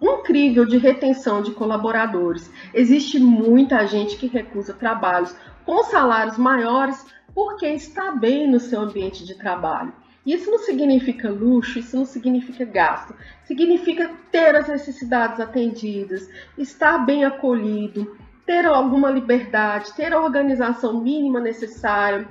incrível 0.00 0.64
de 0.64 0.78
retenção 0.78 1.42
de 1.42 1.52
colaboradores. 1.52 2.50
Existe 2.72 3.18
muita 3.18 3.86
gente 3.86 4.16
que 4.16 4.26
recusa 4.26 4.72
trabalhos 4.72 5.36
com 5.66 5.84
salários 5.84 6.38
maiores 6.38 7.04
porque 7.34 7.66
está 7.66 8.10
bem 8.12 8.50
no 8.50 8.58
seu 8.58 8.80
ambiente 8.80 9.24
de 9.24 9.34
trabalho. 9.34 9.92
Isso 10.24 10.50
não 10.50 10.58
significa 10.58 11.30
luxo, 11.30 11.78
isso 11.78 11.96
não 11.96 12.04
significa 12.04 12.64
gasto. 12.64 13.14
Significa 13.44 14.10
ter 14.30 14.54
as 14.54 14.68
necessidades 14.68 15.40
atendidas, 15.40 16.28
estar 16.56 16.98
bem 16.98 17.24
acolhido, 17.24 18.16
ter 18.52 18.66
alguma 18.66 19.10
liberdade, 19.10 19.94
ter 19.94 20.12
a 20.12 20.20
organização 20.20 21.00
mínima 21.00 21.40
necessária, 21.40 22.28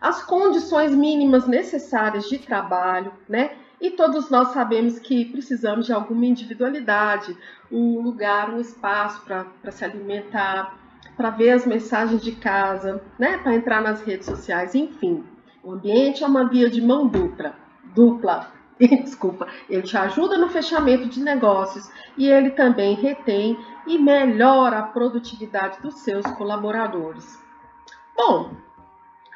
as 0.00 0.22
condições 0.22 0.94
mínimas 0.94 1.46
necessárias 1.46 2.26
de 2.26 2.38
trabalho, 2.38 3.12
né? 3.28 3.50
E 3.78 3.90
todos 3.90 4.30
nós 4.30 4.48
sabemos 4.48 4.98
que 4.98 5.26
precisamos 5.26 5.84
de 5.84 5.92
alguma 5.92 6.24
individualidade, 6.24 7.36
um 7.70 8.00
lugar, 8.00 8.48
um 8.48 8.58
espaço 8.58 9.22
para 9.26 9.70
se 9.70 9.84
alimentar, 9.84 10.74
para 11.14 11.28
ver 11.28 11.50
as 11.50 11.66
mensagens 11.66 12.22
de 12.22 12.32
casa, 12.32 13.02
né? 13.18 13.36
Para 13.36 13.54
entrar 13.54 13.82
nas 13.82 14.00
redes 14.00 14.24
sociais, 14.24 14.74
enfim. 14.74 15.22
O 15.62 15.72
ambiente 15.72 16.24
é 16.24 16.26
uma 16.26 16.48
via 16.48 16.70
de 16.70 16.80
mão 16.80 17.06
dupla, 17.06 17.54
dupla. 17.94 18.57
Desculpa, 19.02 19.48
ele 19.68 19.82
te 19.82 19.96
ajuda 19.96 20.38
no 20.38 20.48
fechamento 20.48 21.08
de 21.08 21.20
negócios 21.20 21.90
e 22.16 22.28
ele 22.28 22.50
também 22.50 22.94
retém 22.94 23.58
e 23.86 23.98
melhora 23.98 24.78
a 24.78 24.82
produtividade 24.82 25.80
dos 25.80 26.00
seus 26.00 26.24
colaboradores. 26.32 27.38
Bom, 28.16 28.52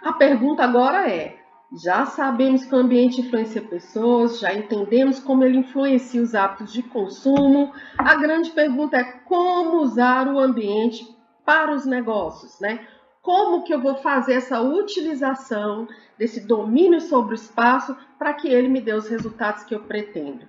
a 0.02 0.12
pergunta 0.12 0.62
agora 0.62 1.08
é: 1.08 1.40
já 1.72 2.06
sabemos 2.06 2.64
que 2.64 2.74
o 2.74 2.78
ambiente 2.78 3.20
influencia 3.20 3.62
pessoas, 3.62 4.38
já 4.38 4.52
entendemos 4.52 5.18
como 5.18 5.42
ele 5.42 5.58
influencia 5.58 6.22
os 6.22 6.34
hábitos 6.34 6.72
de 6.72 6.82
consumo. 6.82 7.72
A 7.98 8.14
grande 8.16 8.50
pergunta 8.50 8.96
é 8.96 9.04
como 9.04 9.78
usar 9.78 10.28
o 10.28 10.38
ambiente 10.38 11.16
para 11.44 11.74
os 11.74 11.86
negócios, 11.86 12.60
né? 12.60 12.86
Como 13.22 13.62
que 13.62 13.72
eu 13.72 13.80
vou 13.80 13.94
fazer 13.94 14.34
essa 14.34 14.60
utilização 14.60 15.86
desse 16.18 16.40
domínio 16.40 17.00
sobre 17.00 17.34
o 17.34 17.36
espaço 17.36 17.96
para 18.18 18.34
que 18.34 18.48
ele 18.48 18.68
me 18.68 18.80
dê 18.80 18.92
os 18.92 19.08
resultados 19.08 19.62
que 19.62 19.72
eu 19.72 19.84
pretendo? 19.84 20.44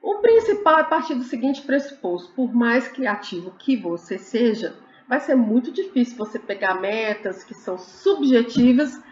O 0.00 0.18
principal 0.20 0.78
é 0.78 0.84
partir 0.84 1.16
do 1.16 1.24
seguinte 1.24 1.62
pressuposto: 1.62 2.32
por 2.32 2.54
mais 2.54 2.86
criativo 2.86 3.50
que 3.58 3.76
você 3.76 4.16
seja, 4.16 4.76
vai 5.08 5.18
ser 5.18 5.34
muito 5.34 5.72
difícil 5.72 6.16
você 6.16 6.38
pegar 6.38 6.80
metas 6.80 7.42
que 7.42 7.54
são 7.54 7.76
subjetivas 7.76 9.02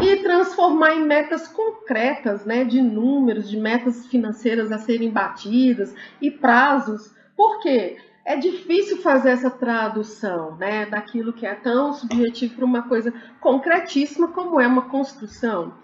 e 0.00 0.16
transformar 0.22 0.94
em 0.94 1.04
metas 1.04 1.48
concretas, 1.48 2.44
né, 2.44 2.64
de 2.64 2.80
números, 2.80 3.48
de 3.50 3.56
metas 3.56 4.06
financeiras 4.06 4.70
a 4.70 4.78
serem 4.78 5.10
batidas 5.10 5.92
e 6.20 6.30
prazos. 6.30 7.12
Por 7.36 7.60
quê? 7.60 7.96
É 8.26 8.34
difícil 8.34 8.96
fazer 9.02 9.30
essa 9.30 9.48
tradução, 9.48 10.56
né, 10.56 10.84
daquilo 10.84 11.32
que 11.32 11.46
é 11.46 11.54
tão 11.54 11.92
subjetivo 11.92 12.56
para 12.56 12.64
uma 12.64 12.82
coisa 12.82 13.14
concretíssima 13.40 14.26
como 14.32 14.60
é 14.60 14.66
uma 14.66 14.88
construção. 14.88 15.74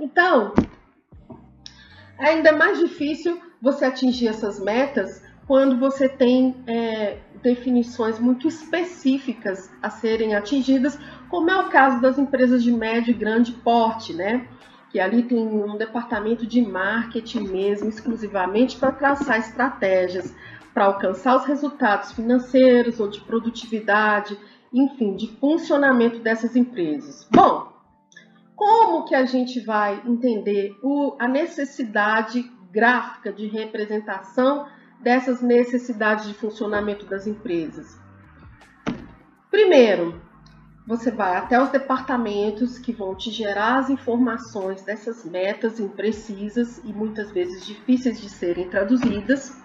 Então, 0.00 0.52
é 2.18 2.30
ainda 2.30 2.50
mais 2.50 2.80
difícil 2.80 3.40
você 3.60 3.84
atingir 3.84 4.26
essas 4.26 4.58
metas 4.58 5.22
quando 5.46 5.78
você 5.78 6.08
tem 6.08 6.56
é, 6.66 7.18
definições 7.40 8.18
muito 8.18 8.48
específicas 8.48 9.70
a 9.80 9.88
serem 9.88 10.34
atingidas, 10.34 10.98
como 11.30 11.50
é 11.52 11.56
o 11.56 11.70
caso 11.70 12.00
das 12.00 12.18
empresas 12.18 12.64
de 12.64 12.72
médio 12.72 13.12
e 13.12 13.14
grande 13.14 13.52
porte, 13.52 14.12
né? 14.12 14.48
Que 14.92 15.00
ali 15.00 15.22
tem 15.22 15.40
um 15.40 15.76
departamento 15.76 16.46
de 16.46 16.62
marketing 16.62 17.48
mesmo, 17.48 17.88
exclusivamente 17.88 18.76
para 18.76 18.92
traçar 18.92 19.38
estratégias 19.38 20.34
para 20.72 20.86
alcançar 20.86 21.36
os 21.36 21.44
resultados 21.44 22.12
financeiros 22.12 22.98
ou 22.98 23.08
de 23.08 23.20
produtividade, 23.20 24.38
enfim, 24.72 25.14
de 25.16 25.28
funcionamento 25.38 26.18
dessas 26.18 26.56
empresas. 26.56 27.28
Bom, 27.30 27.70
como 28.56 29.04
que 29.04 29.14
a 29.14 29.24
gente 29.24 29.60
vai 29.60 30.00
entender 30.06 30.74
o, 30.82 31.16
a 31.18 31.28
necessidade 31.28 32.50
gráfica 32.70 33.32
de 33.32 33.46
representação 33.46 34.66
dessas 35.00 35.42
necessidades 35.42 36.26
de 36.26 36.34
funcionamento 36.34 37.04
das 37.04 37.26
empresas? 37.26 38.00
Primeiro, 39.50 40.22
você 40.86 41.10
vai 41.12 41.36
até 41.36 41.62
os 41.62 41.70
departamentos 41.70 42.78
que 42.78 42.92
vão 42.92 43.14
te 43.14 43.30
gerar 43.30 43.78
as 43.78 43.90
informações 43.90 44.82
dessas 44.82 45.24
metas 45.24 45.78
imprecisas 45.78 46.80
e 46.84 46.92
muitas 46.92 47.30
vezes 47.30 47.64
difíceis 47.64 48.20
de 48.20 48.28
serem 48.28 48.68
traduzidas 48.68 49.56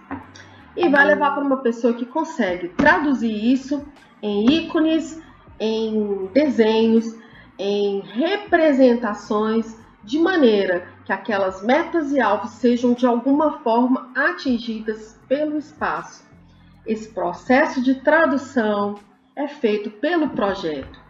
e 0.75 0.88
vai 0.89 1.05
levar 1.05 1.31
para 1.31 1.43
uma 1.43 1.57
pessoa 1.57 1.93
que 1.93 2.05
consegue 2.05 2.69
traduzir 2.69 3.33
isso 3.33 3.83
em 4.21 4.45
ícones, 4.45 5.19
em 5.59 6.29
desenhos, 6.33 7.17
em 7.57 8.01
representações 8.01 9.75
de 10.03 10.19
maneira 10.19 10.88
que 11.03 11.12
aquelas 11.12 11.63
metas 11.63 12.12
e 12.12 12.21
alvos 12.21 12.51
sejam 12.51 12.93
de 12.93 13.07
alguma 13.07 13.59
forma 13.59 14.12
atingidas 14.15 15.19
pelo 15.27 15.57
espaço. 15.57 16.24
Esse 16.86 17.09
processo 17.09 17.81
de 17.81 17.95
tradução 17.95 18.95
é 19.36 19.47
feito 19.47 19.89
pelo 19.89 20.29
projeto. 20.29 21.06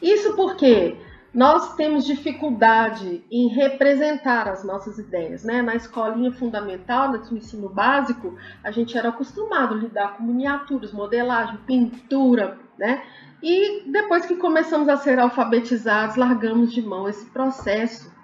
Isso 0.00 0.34
porque 0.34 0.96
nós 1.34 1.74
temos 1.74 2.06
dificuldade 2.06 3.24
em 3.28 3.48
representar 3.48 4.48
as 4.48 4.62
nossas 4.62 4.98
ideias, 4.98 5.42
né? 5.42 5.60
Na 5.62 5.74
escolinha 5.74 6.30
fundamental, 6.30 7.10
no 7.10 7.36
ensino 7.36 7.68
básico, 7.68 8.36
a 8.62 8.70
gente 8.70 8.96
era 8.96 9.08
acostumado 9.08 9.74
a 9.74 9.78
lidar 9.78 10.16
com 10.16 10.22
miniaturas, 10.22 10.92
modelagem, 10.92 11.58
pintura, 11.66 12.58
né? 12.78 13.02
E 13.42 13.90
depois 13.90 14.24
que 14.24 14.36
começamos 14.36 14.88
a 14.88 14.96
ser 14.96 15.18
alfabetizados, 15.18 16.14
largamos 16.14 16.72
de 16.72 16.80
mão 16.80 17.08
esse 17.08 17.26
processo. 17.26 18.14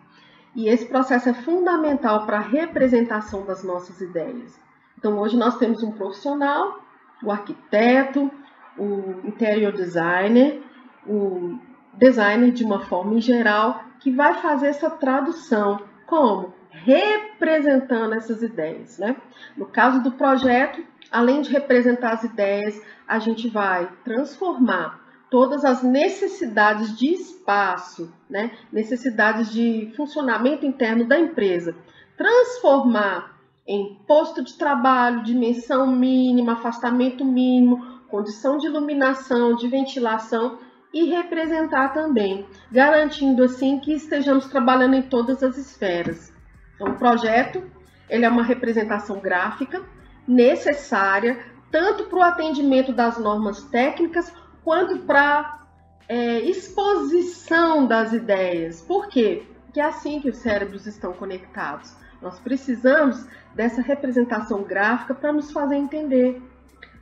E 0.55 0.69
esse 0.69 0.87
processo 0.87 1.29
é 1.29 1.35
fundamental 1.35 2.27
para 2.27 2.39
a 2.39 2.43
representação 2.43 3.45
das 3.45 3.65
nossas 3.65 4.01
ideias. 4.01 4.59
Então, 4.97 5.19
hoje 5.19 5.37
nós 5.37 5.59
temos 5.59 5.83
um 5.83 5.93
profissional, 5.93 6.81
o 7.25 7.31
arquiteto, 7.31 8.31
o 8.79 9.27
interior 9.27 9.73
designer, 9.73 10.63
o 11.07 11.59
designer 11.95 12.53
de 12.53 12.65
uma 12.65 12.81
forma 12.81 13.15
em 13.15 13.21
geral, 13.21 13.83
que 14.01 14.11
vai 14.11 14.35
fazer 14.35 14.69
essa 14.69 14.91
tradução. 14.91 15.83
Como? 16.07 16.55
Representando 16.71 18.15
essas 18.15 18.43
ideias. 18.43 18.99
Né? 18.99 19.17
No 19.57 19.67
caso 19.67 20.03
do 20.03 20.13
projeto, 20.13 20.83
além 21.11 21.43
de 21.43 21.51
representar 21.51 22.13
as 22.13 22.25
ideias, 22.25 22.81
a 23.07 23.19
gente 23.19 23.49
vai 23.49 23.91
transformar 24.05 25.01
todas 25.31 25.65
as 25.65 25.83
necessidades 25.83 26.97
de 26.99 27.13
espaço, 27.13 28.13
né? 28.29 28.51
necessidades 28.73 29.53
de 29.53 29.93
funcionamento 29.97 30.67
interno 30.67 31.07
da 31.07 31.19
empresa, 31.19 31.77
transformar 32.17 33.39
em 33.67 33.97
posto 34.07 34.43
de 34.43 34.55
trabalho, 34.55 35.23
dimensão 35.23 35.87
mínima, 35.87 36.55
afastamento 36.55 37.25
mínimo, 37.25 38.01
condição 38.09 38.59
de 38.59 38.67
iluminação, 38.67 39.55
de 39.55 39.69
ventilação 39.69 40.59
e 40.93 41.05
representar 41.05 41.93
também, 41.93 42.47
garantindo 42.71 43.45
assim 43.45 43.79
que 43.79 43.93
estejamos 43.93 44.47
trabalhando 44.47 44.95
em 44.95 45.03
todas 45.03 45.43
as 45.43 45.57
esferas. 45.57 46.33
Então, 46.75 46.93
o 46.93 46.99
projeto 46.99 47.63
ele 48.09 48.25
é 48.25 48.29
uma 48.29 48.43
representação 48.43 49.21
gráfica 49.21 49.83
necessária 50.27 51.39
tanto 51.71 52.05
para 52.05 52.19
o 52.19 52.23
atendimento 52.23 52.93
das 52.93 53.19
normas 53.19 53.63
técnicas 53.65 54.33
quanto 54.65 54.99
para 55.01 55.61
é, 56.09 56.41
exposição 56.41 57.87
das 57.87 58.13
ideias. 58.13 58.83
Por 58.83 59.09
quê? 59.09 59.45
Porque 59.65 59.81
é 59.81 59.85
assim 59.85 60.21
que 60.21 60.29
os 60.29 60.39
cérebros 60.39 60.87
estão 60.87 61.13
conectados. 61.13 61.95
Nós 62.21 62.41
precisamos 62.41 63.25
dessa 63.55 63.81
representação 63.81 64.65
gráfica 64.65 65.15
para 65.15 65.33
nos 65.33 65.53
fazer 65.53 65.77
entender, 65.77 66.43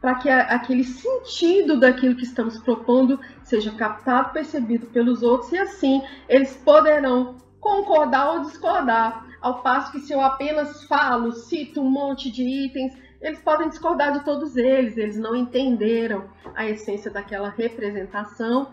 para 0.01 0.15
que 0.17 0.29
a, 0.29 0.43
aquele 0.43 0.85
sentido 0.85 1.79
daquilo 1.79 2.17
que 2.17 2.25
estamos 2.25 2.59
propondo 2.59 3.19
seja 3.43 3.73
captado, 3.73 4.33
percebido 4.33 4.87
pelos 4.87 5.23
outros 5.23 5.53
e 5.53 5.59
assim 5.59 6.03
eles 6.29 6.57
poderão 6.57 7.37
concordar 7.61 8.33
ou 8.33 8.41
discordar. 8.41 9.27
Ao 9.41 9.63
passo 9.63 9.93
que 9.93 10.01
se 10.01 10.13
eu 10.13 10.21
apenas 10.21 10.85
falo, 10.85 11.33
cito 11.33 11.81
um 11.81 11.91
monte 11.91 12.31
de 12.31 12.43
itens, 12.43 12.93
eles 13.21 13.41
podem 13.41 13.69
discordar 13.69 14.13
de 14.13 14.25
todos 14.25 14.57
eles, 14.57 14.97
eles 14.97 15.17
não 15.17 15.35
entenderam 15.35 16.25
a 16.55 16.67
essência 16.67 17.11
daquela 17.11 17.49
representação, 17.49 18.69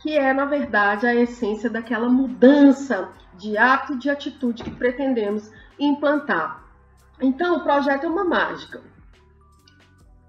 que 0.00 0.16
é, 0.16 0.32
na 0.32 0.44
verdade, 0.44 1.06
a 1.06 1.14
essência 1.14 1.70
daquela 1.70 2.08
mudança 2.08 3.10
de 3.34 3.56
hábito 3.56 3.94
e 3.94 3.98
de 3.98 4.10
atitude 4.10 4.64
que 4.64 4.70
pretendemos 4.70 5.50
implantar. 5.78 6.62
Então, 7.20 7.56
o 7.56 7.62
projeto 7.62 8.04
é 8.04 8.08
uma 8.08 8.24
mágica. 8.24 8.82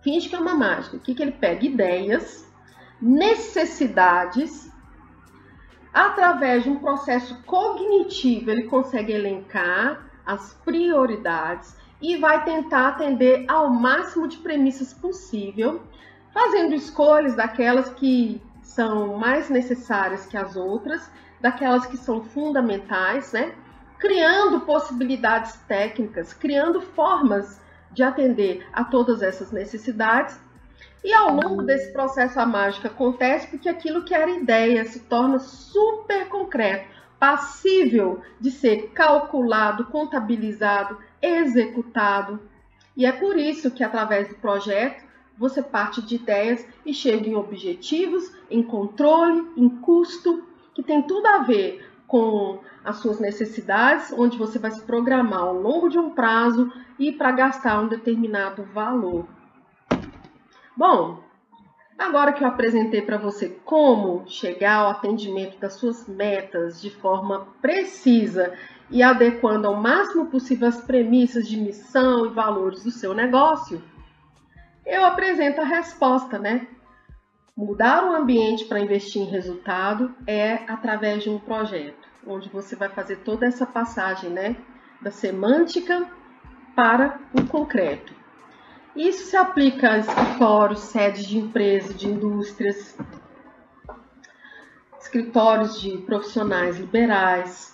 Finge 0.04 0.28
que 0.28 0.36
é 0.36 0.40
uma 0.40 0.54
mágica. 0.54 0.98
O 0.98 1.00
que, 1.00 1.16
que 1.16 1.24
ele 1.24 1.32
pega? 1.32 1.66
Ideias, 1.66 2.46
necessidades, 3.02 4.70
através 5.94 6.64
de 6.64 6.70
um 6.70 6.80
processo 6.80 7.42
cognitivo, 7.44 8.52
ele 8.52 8.64
consegue 8.64 9.14
elencar 9.14 10.06
as 10.26 10.54
prioridades 10.66 11.76
e 12.02 12.18
vai 12.18 12.44
tentar 12.44 12.90
atender 12.90 13.46
ao 13.48 13.70
máximo 13.70 14.28
de 14.28 14.38
premissas 14.38 14.94
possível, 14.94 15.82
fazendo 16.34 16.76
escolhas 16.76 17.36
daquelas 17.36 17.90
que 17.90 18.42
são 18.62 19.18
mais 19.18 19.50
necessárias 19.50 20.26
que 20.26 20.36
as 20.36 20.58
outras, 20.58 21.10
daquelas 21.40 21.86
que 21.86 21.96
são 21.96 22.24
fundamentais, 22.24 23.32
né? 23.32 23.54
Criando 24.00 24.62
possibilidades 24.62 25.56
técnicas, 25.68 26.34
criando 26.34 26.82
formas 26.82 27.63
de 27.94 28.04
atender 28.04 28.66
a 28.74 28.84
todas 28.84 29.22
essas 29.22 29.52
necessidades. 29.52 30.40
E 31.04 31.14
ao 31.14 31.36
longo 31.36 31.64
desse 31.64 31.92
processo 31.92 32.40
a 32.40 32.46
mágica 32.46 32.88
acontece 32.88 33.48
porque 33.48 33.68
aquilo 33.68 34.04
que 34.04 34.14
era 34.14 34.32
ideia 34.32 34.86
se 34.86 35.02
torna 35.02 35.40
super 35.40 36.28
concreto, 36.30 36.88
passível 37.20 38.22
de 38.40 38.52
ser 38.52 38.90
calculado, 38.94 39.86
contabilizado, 39.86 40.98
executado. 41.22 42.40
E 42.96 43.06
é 43.06 43.12
por 43.12 43.38
isso 43.38 43.72
que, 43.72 43.84
através 43.84 44.30
do 44.30 44.36
projeto, 44.36 45.04
você 45.38 45.62
parte 45.62 46.02
de 46.02 46.16
ideias 46.16 46.66
e 46.86 46.94
chega 46.94 47.28
em 47.28 47.36
objetivos, 47.36 48.32
em 48.50 48.62
controle, 48.62 49.52
em 49.58 49.68
custo, 49.68 50.44
que 50.74 50.84
tem 50.84 51.02
tudo 51.02 51.26
a 51.28 51.40
ver 51.40 51.93
com 52.14 52.60
as 52.86 52.98
suas 52.98 53.20
necessidades, 53.20 54.14
onde 54.16 54.38
você 54.38 54.60
vai 54.60 54.70
se 54.70 54.84
programar 54.84 55.40
ao 55.40 55.56
longo 55.56 55.90
de 55.90 55.98
um 55.98 56.12
prazo 56.12 56.72
e 57.00 57.12
para 57.12 57.32
gastar 57.32 57.82
um 57.82 57.88
determinado 57.88 58.62
valor. 58.66 59.26
Bom, 60.78 61.24
agora 61.98 62.32
que 62.32 62.44
eu 62.44 62.48
apresentei 62.48 63.02
para 63.02 63.18
você 63.18 63.50
como 63.66 64.28
chegar 64.28 64.76
ao 64.76 64.92
atendimento 64.92 65.58
das 65.58 65.74
suas 65.74 66.08
metas 66.08 66.80
de 66.80 66.92
forma 66.92 67.48
precisa 67.60 68.54
e 68.92 69.02
adequando 69.02 69.68
ao 69.68 69.76
máximo 69.76 70.28
possível 70.28 70.68
as 70.68 70.82
premissas 70.82 71.48
de 71.48 71.58
missão 71.58 72.28
e 72.28 72.30
valores 72.30 72.84
do 72.84 72.92
seu 72.92 73.16
negócio, 73.16 73.82
eu 74.86 75.04
apresento 75.04 75.62
a 75.62 75.66
resposta, 75.66 76.38
né? 76.38 76.68
Mudar 77.56 78.04
o 78.04 78.16
ambiente 78.16 78.66
para 78.66 78.80
investir 78.80 79.22
em 79.22 79.30
resultado 79.30 80.12
é 80.26 80.54
através 80.68 81.22
de 81.22 81.30
um 81.30 81.38
projeto, 81.38 82.03
onde 82.28 82.50
você 82.50 82.76
vai 82.76 82.90
fazer 82.90 83.18
toda 83.18 83.46
essa 83.46 83.66
passagem, 83.66 84.30
né? 84.30 84.56
Da 85.02 85.12
semântica 85.12 86.08
para 86.76 87.20
o 87.34 87.46
concreto. 87.46 88.14
Isso 88.96 89.26
se 89.26 89.36
aplica 89.36 89.92
a 89.92 89.98
escritórios, 89.98 90.80
sedes 90.80 91.26
de 91.26 91.38
empresas, 91.38 91.98
de 91.98 92.08
indústrias, 92.08 92.96
escritórios 95.00 95.82
de 95.82 95.98
profissionais 96.00 96.78
liberais, 96.78 97.74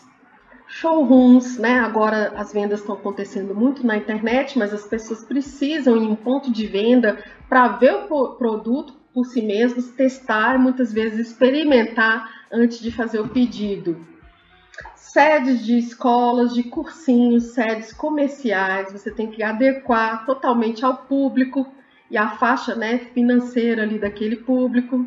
showrooms, 0.68 1.58
né? 1.58 1.80
Agora 1.80 2.34
as 2.38 2.54
vendas 2.54 2.80
estão 2.80 2.96
acontecendo 2.96 3.54
muito 3.54 3.86
na 3.86 3.98
internet, 3.98 4.58
mas 4.58 4.74
as 4.74 4.86
pessoas 4.86 5.24
precisam 5.26 5.98
ir 5.98 6.04
em 6.04 6.08
um 6.08 6.16
ponto 6.16 6.52
de 6.52 6.68
venda 6.68 7.24
para 7.50 7.68
ver 7.70 8.08
o 8.10 8.36
produto 8.36 8.94
por 9.14 9.26
si 9.26 9.42
mesmos, 9.42 9.90
testar, 9.90 10.58
muitas 10.58 10.94
vezes 10.94 11.28
experimentar 11.28 12.30
antes 12.52 12.80
de 12.80 12.92
fazer 12.92 13.20
o 13.20 13.30
pedido. 13.30 14.06
Sedes 15.12 15.66
de 15.66 15.76
escolas, 15.76 16.54
de 16.54 16.62
cursinhos, 16.62 17.46
sedes 17.46 17.92
comerciais, 17.92 18.92
você 18.92 19.10
tem 19.10 19.32
que 19.32 19.42
adequar 19.42 20.24
totalmente 20.24 20.86
ao 20.86 20.98
público 20.98 21.66
e 22.12 22.16
à 22.16 22.30
faixa 22.30 22.76
né, 22.76 23.00
financeira 23.00 23.82
ali 23.82 23.98
daquele 23.98 24.36
público. 24.36 25.04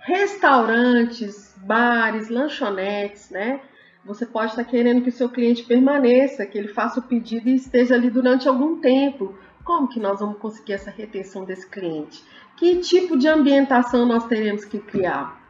Restaurantes, 0.00 1.54
bares, 1.56 2.28
lanchonetes, 2.28 3.30
né? 3.30 3.62
Você 4.04 4.26
pode 4.26 4.50
estar 4.50 4.64
querendo 4.64 5.00
que 5.00 5.08
o 5.08 5.12
seu 5.12 5.30
cliente 5.30 5.62
permaneça, 5.62 6.44
que 6.44 6.58
ele 6.58 6.68
faça 6.68 7.00
o 7.00 7.04
pedido 7.04 7.48
e 7.48 7.54
esteja 7.54 7.94
ali 7.94 8.10
durante 8.10 8.46
algum 8.46 8.78
tempo. 8.78 9.38
Como 9.64 9.88
que 9.88 9.98
nós 9.98 10.20
vamos 10.20 10.36
conseguir 10.36 10.74
essa 10.74 10.90
retenção 10.90 11.46
desse 11.46 11.66
cliente? 11.66 12.22
Que 12.58 12.76
tipo 12.80 13.16
de 13.16 13.26
ambientação 13.26 14.04
nós 14.04 14.26
teremos 14.26 14.66
que 14.66 14.78
criar? 14.78 15.43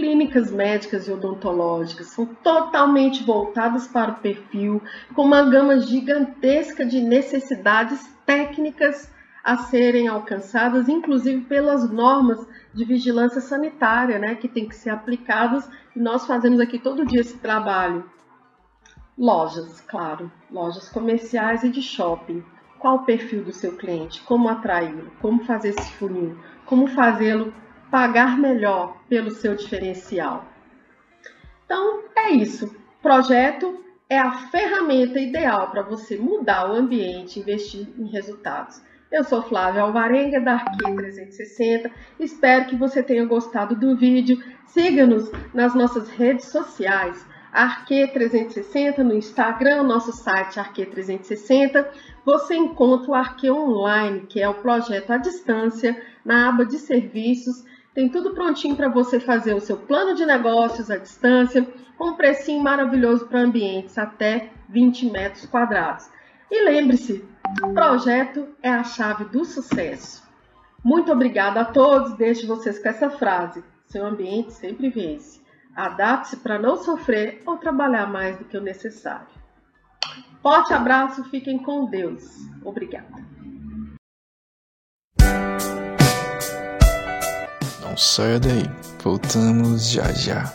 Clínicas 0.00 0.50
médicas 0.50 1.06
e 1.06 1.12
odontológicas 1.12 2.06
são 2.06 2.24
totalmente 2.24 3.22
voltadas 3.22 3.86
para 3.86 4.12
o 4.12 4.14
perfil, 4.14 4.80
com 5.14 5.26
uma 5.26 5.42
gama 5.42 5.78
gigantesca 5.78 6.86
de 6.86 7.02
necessidades 7.02 8.10
técnicas 8.24 9.12
a 9.44 9.58
serem 9.58 10.08
alcançadas, 10.08 10.88
inclusive 10.88 11.42
pelas 11.42 11.90
normas 11.90 12.48
de 12.72 12.82
vigilância 12.86 13.42
sanitária, 13.42 14.18
né, 14.18 14.36
que 14.36 14.48
tem 14.48 14.66
que 14.66 14.74
ser 14.74 14.88
aplicadas, 14.88 15.68
e 15.94 16.00
nós 16.00 16.26
fazemos 16.26 16.60
aqui 16.60 16.78
todo 16.78 17.04
dia 17.04 17.20
esse 17.20 17.36
trabalho. 17.36 18.08
Lojas, 19.18 19.82
claro, 19.82 20.32
lojas 20.50 20.88
comerciais 20.88 21.62
e 21.62 21.68
de 21.68 21.82
shopping. 21.82 22.42
Qual 22.78 22.96
o 22.96 23.04
perfil 23.04 23.44
do 23.44 23.52
seu 23.52 23.76
cliente? 23.76 24.22
Como 24.22 24.48
atraí-lo? 24.48 25.12
Como 25.20 25.44
fazer 25.44 25.74
esse 25.78 25.92
funil? 25.92 26.38
Como 26.64 26.86
fazê-lo 26.86 27.52
pagar 27.90 28.38
melhor 28.38 28.96
pelo 29.08 29.30
seu 29.30 29.54
diferencial? 29.54 30.44
Então, 31.64 32.04
é 32.16 32.30
isso. 32.30 32.74
Projeto 33.02 33.84
é 34.08 34.18
a 34.18 34.32
ferramenta 34.32 35.20
ideal 35.20 35.70
para 35.70 35.82
você 35.82 36.16
mudar 36.16 36.70
o 36.70 36.74
ambiente, 36.74 37.40
investir 37.40 37.88
em 37.98 38.06
resultados. 38.06 38.82
Eu 39.10 39.24
sou 39.24 39.42
Flávia 39.42 39.82
Alvarenga, 39.82 40.40
da 40.40 40.52
Arqui 40.54 40.94
360. 40.94 41.90
Espero 42.18 42.66
que 42.66 42.76
você 42.76 43.02
tenha 43.02 43.24
gostado 43.24 43.74
do 43.74 43.96
vídeo. 43.96 44.40
Siga-nos 44.66 45.30
nas 45.52 45.74
nossas 45.74 46.08
redes 46.10 46.46
sociais. 46.46 47.26
Arque 47.52 48.06
360 48.06 49.02
no 49.02 49.14
Instagram, 49.14 49.82
nosso 49.82 50.12
site 50.12 50.60
Arque 50.60 50.86
360. 50.86 51.90
Você 52.24 52.54
encontra 52.54 53.10
o 53.10 53.14
Arque 53.14 53.50
Online, 53.50 54.20
que 54.28 54.40
é 54.40 54.48
o 54.48 54.54
projeto 54.54 55.10
à 55.10 55.16
distância, 55.16 56.00
na 56.24 56.48
aba 56.48 56.64
de 56.64 56.78
serviços. 56.78 57.64
Tem 57.94 58.08
tudo 58.08 58.34
prontinho 58.34 58.76
para 58.76 58.88
você 58.88 59.18
fazer 59.18 59.54
o 59.54 59.60
seu 59.60 59.76
plano 59.76 60.14
de 60.14 60.24
negócios 60.24 60.90
à 60.90 60.96
distância, 60.96 61.66
com 61.98 62.10
um 62.10 62.14
precinho 62.14 62.62
maravilhoso 62.62 63.26
para 63.26 63.40
ambientes 63.40 63.98
até 63.98 64.50
20 64.68 65.10
metros 65.10 65.46
quadrados. 65.46 66.08
E 66.50 66.64
lembre-se, 66.64 67.24
projeto 67.74 68.48
é 68.62 68.70
a 68.70 68.84
chave 68.84 69.24
do 69.24 69.44
sucesso. 69.44 70.22
Muito 70.82 71.12
obrigada 71.12 71.60
a 71.60 71.64
todos. 71.64 72.16
Deixo 72.16 72.46
vocês 72.46 72.78
com 72.78 72.88
essa 72.88 73.10
frase: 73.10 73.62
seu 73.86 74.06
ambiente 74.06 74.52
sempre 74.52 74.88
vence. 74.88 75.40
Adapte-se 75.74 76.36
para 76.38 76.58
não 76.58 76.76
sofrer 76.76 77.42
ou 77.44 77.56
trabalhar 77.56 78.06
mais 78.06 78.36
do 78.38 78.44
que 78.44 78.56
o 78.56 78.62
necessário. 78.62 79.28
Forte 80.42 80.72
abraço, 80.72 81.22
fiquem 81.24 81.58
com 81.58 81.84
Deus. 81.84 82.36
Obrigada. 82.64 83.39
saia 88.00 88.40
daí. 88.40 88.64
Voltamos 89.04 89.90
já 89.90 90.10
já. 90.12 90.52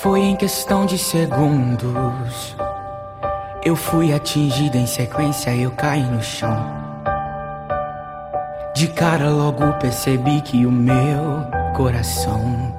Foi 0.00 0.20
em 0.20 0.36
questão 0.36 0.84
de 0.84 0.98
segundos 0.98 2.56
eu 3.64 3.76
fui 3.76 4.12
atingido 4.12 4.76
em 4.76 4.86
sequência, 4.86 5.54
eu 5.54 5.70
caí 5.70 6.02
no 6.02 6.20
chão. 6.20 6.56
De 8.74 8.88
cara 8.88 9.30
logo 9.30 9.72
percebi 9.74 10.40
que 10.40 10.66
o 10.66 10.72
meu 10.72 11.46
coração 11.76 12.74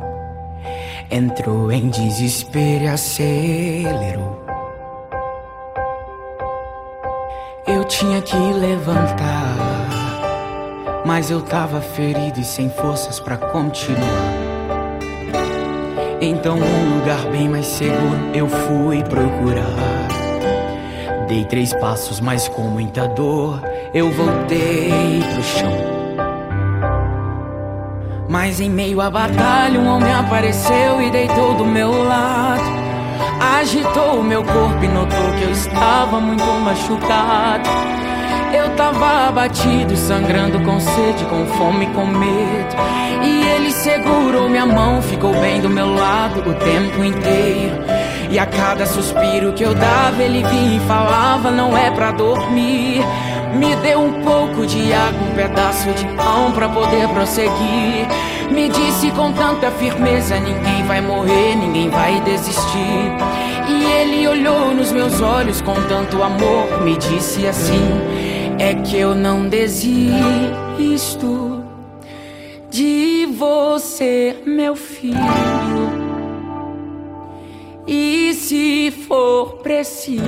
entrou 1.10 1.72
em 1.72 1.88
desespero 1.88 2.84
e 2.84 2.88
acelerou. 2.90 4.44
Eu 7.66 7.86
tinha 7.86 8.22
que 8.22 8.36
levantar, 8.36 9.56
mas 11.06 11.32
eu 11.32 11.42
tava 11.42 11.80
ferido 11.80 12.42
e 12.42 12.44
sem 12.44 12.70
forças 12.70 13.22
para 13.22 13.38
continuar. 13.38 14.34
Então, 16.20 16.58
um 16.58 17.00
lugar 17.00 17.26
bem 17.32 17.48
mais 17.48 17.68
seguro 17.68 18.32
eu 18.34 18.50
fui 18.50 19.02
procurar. 19.04 20.03
Dei 21.34 21.46
três 21.46 21.74
passos, 21.74 22.20
mas 22.20 22.48
com 22.48 22.62
muita 22.62 23.08
dor 23.08 23.60
eu 23.92 24.12
voltei 24.12 25.20
pro 25.34 25.44
chão. 25.44 25.74
Mas 28.30 28.60
em 28.60 28.70
meio 28.70 29.02
à 29.02 29.10
batalha, 29.10 29.80
um 29.80 29.88
homem 29.88 30.14
apareceu 30.14 31.02
e 31.02 31.10
deitou 31.10 31.56
do 31.56 31.66
meu 31.66 32.04
lado. 32.04 32.62
Agitou 33.60 34.20
o 34.20 34.24
meu 34.24 34.44
corpo 34.44 34.84
e 34.84 34.88
notou 34.88 35.34
que 35.40 35.44
eu 35.46 35.50
estava 35.50 36.20
muito 36.20 36.46
machucado. 36.46 37.68
Eu 38.56 38.76
tava 38.76 39.30
abatido, 39.30 39.98
sangrando 39.98 40.60
com 40.60 40.80
sede, 40.80 41.26
com 41.26 41.48
fome, 41.58 41.88
com 41.88 42.06
medo. 42.06 42.76
E 43.24 43.44
ele 43.56 43.72
segurou 43.72 44.48
minha 44.48 44.68
mão, 44.68 45.02
ficou 45.02 45.34
bem 45.42 45.60
do 45.60 45.70
meu 45.70 45.96
lado 45.96 46.48
o 46.48 46.54
tempo 46.54 47.04
inteiro. 47.04 47.83
E 48.34 48.40
a 48.40 48.48
cada 48.48 48.84
suspiro 48.88 49.54
que 49.54 49.62
eu 49.62 49.76
dava, 49.76 50.24
ele 50.24 50.44
vinha 50.44 50.78
e 50.78 50.88
falava: 50.88 51.52
Não 51.52 51.78
é 51.78 51.92
pra 51.92 52.10
dormir. 52.10 53.04
Me 53.56 53.76
deu 53.76 54.00
um 54.00 54.24
pouco 54.24 54.66
de 54.66 54.92
água, 54.92 55.22
um 55.22 55.36
pedaço 55.36 55.92
de 55.92 56.04
pão 56.16 56.52
pra 56.52 56.68
poder 56.68 57.08
prosseguir. 57.10 58.08
Me 58.50 58.70
disse 58.70 59.12
com 59.12 59.32
tanta 59.34 59.70
firmeza: 59.70 60.40
Ninguém 60.40 60.84
vai 60.88 61.00
morrer, 61.00 61.54
ninguém 61.56 61.92
vai 61.92 62.20
desistir. 62.22 63.12
E 63.70 63.84
ele 63.84 64.28
olhou 64.28 64.74
nos 64.74 64.92
meus 64.92 65.22
olhos 65.22 65.62
com 65.62 65.76
tanto 65.88 66.24
amor, 66.24 66.82
me 66.82 66.98
disse 66.98 67.46
assim 67.46 68.02
é 68.58 68.74
que 68.74 68.98
eu 68.98 69.14
não 69.14 69.48
desisto 69.48 69.94
de 72.72 73.28
você, 73.38 74.36
meu 74.46 74.76
filho. 74.76 75.93
E 77.86 78.34
se 78.34 78.92
for 79.08 79.58
preciso, 79.58 80.24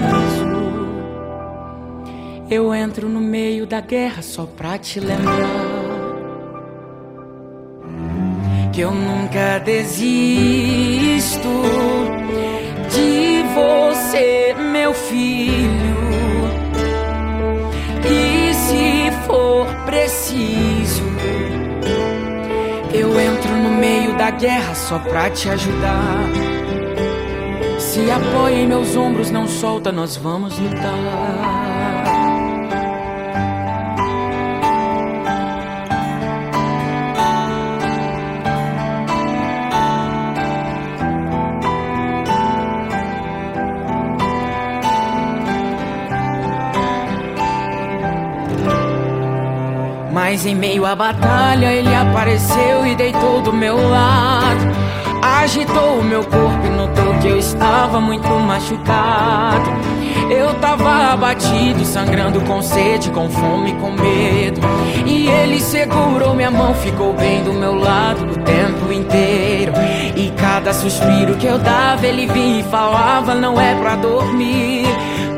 eu 2.49 2.73
entro 2.73 3.07
no 3.07 3.21
meio 3.21 3.65
da 3.65 3.79
guerra 3.79 4.21
só 4.21 4.45
pra 4.45 4.77
te 4.77 4.99
lembrar 4.99 5.75
que 8.73 8.81
eu 8.81 8.91
nunca 8.91 9.57
desisto 9.59 11.49
de 12.89 13.43
você, 13.53 14.53
meu 14.71 14.93
filho. 14.93 15.95
for 19.25 19.67
preciso. 19.85 21.03
Eu 22.93 23.19
entro 23.19 23.51
no 23.57 23.71
meio 23.71 24.17
da 24.17 24.29
guerra 24.29 24.73
só 24.73 24.99
pra 24.99 25.29
te 25.29 25.49
ajudar. 25.49 26.64
Se 27.95 28.11
apoia 28.11 28.55
em 28.55 28.67
meus 28.67 28.93
ombros, 28.97 29.31
não 29.31 29.47
solta, 29.47 29.89
nós 29.89 30.17
vamos 30.17 30.59
lutar. 30.59 30.91
Mas 50.11 50.45
em 50.45 50.53
meio 50.53 50.85
à 50.85 50.93
batalha 50.93 51.71
ele 51.71 51.95
apareceu 51.95 52.85
e 52.85 52.93
deitou 52.93 53.41
do 53.41 53.53
meu 53.53 53.77
lado. 53.77 54.74
Agitou 55.25 56.01
o 56.01 56.03
meu 56.03 56.23
corpo 56.23 56.67
e 56.67 56.69
notou 56.69 57.15
que 57.19 57.27
eu 57.27 57.37
estava 57.39 57.99
muito 57.99 58.29
machucado. 58.29 59.71
Eu 60.29 60.53
tava 60.55 61.13
abatido, 61.13 61.83
sangrando 61.83 62.39
com 62.41 62.61
sede, 62.61 63.09
com 63.09 63.27
fome, 63.27 63.73
com 63.73 63.89
medo. 63.89 64.61
E 65.03 65.27
ele 65.27 65.59
segurou 65.59 66.35
minha 66.35 66.51
mão, 66.51 66.75
ficou 66.75 67.13
bem 67.13 67.43
do 67.43 67.53
meu 67.53 67.73
lado 67.73 68.23
o 68.23 68.43
tempo 68.43 68.93
inteiro. 68.93 69.73
E 70.15 70.31
cada 70.37 70.71
suspiro 70.71 71.35
que 71.37 71.47
eu 71.47 71.57
dava, 71.57 72.05
ele 72.05 72.27
vinha 72.27 72.59
e 72.59 72.63
falava: 72.63 73.33
Não 73.33 73.59
é 73.59 73.73
pra 73.73 73.95
dormir. 73.95 74.85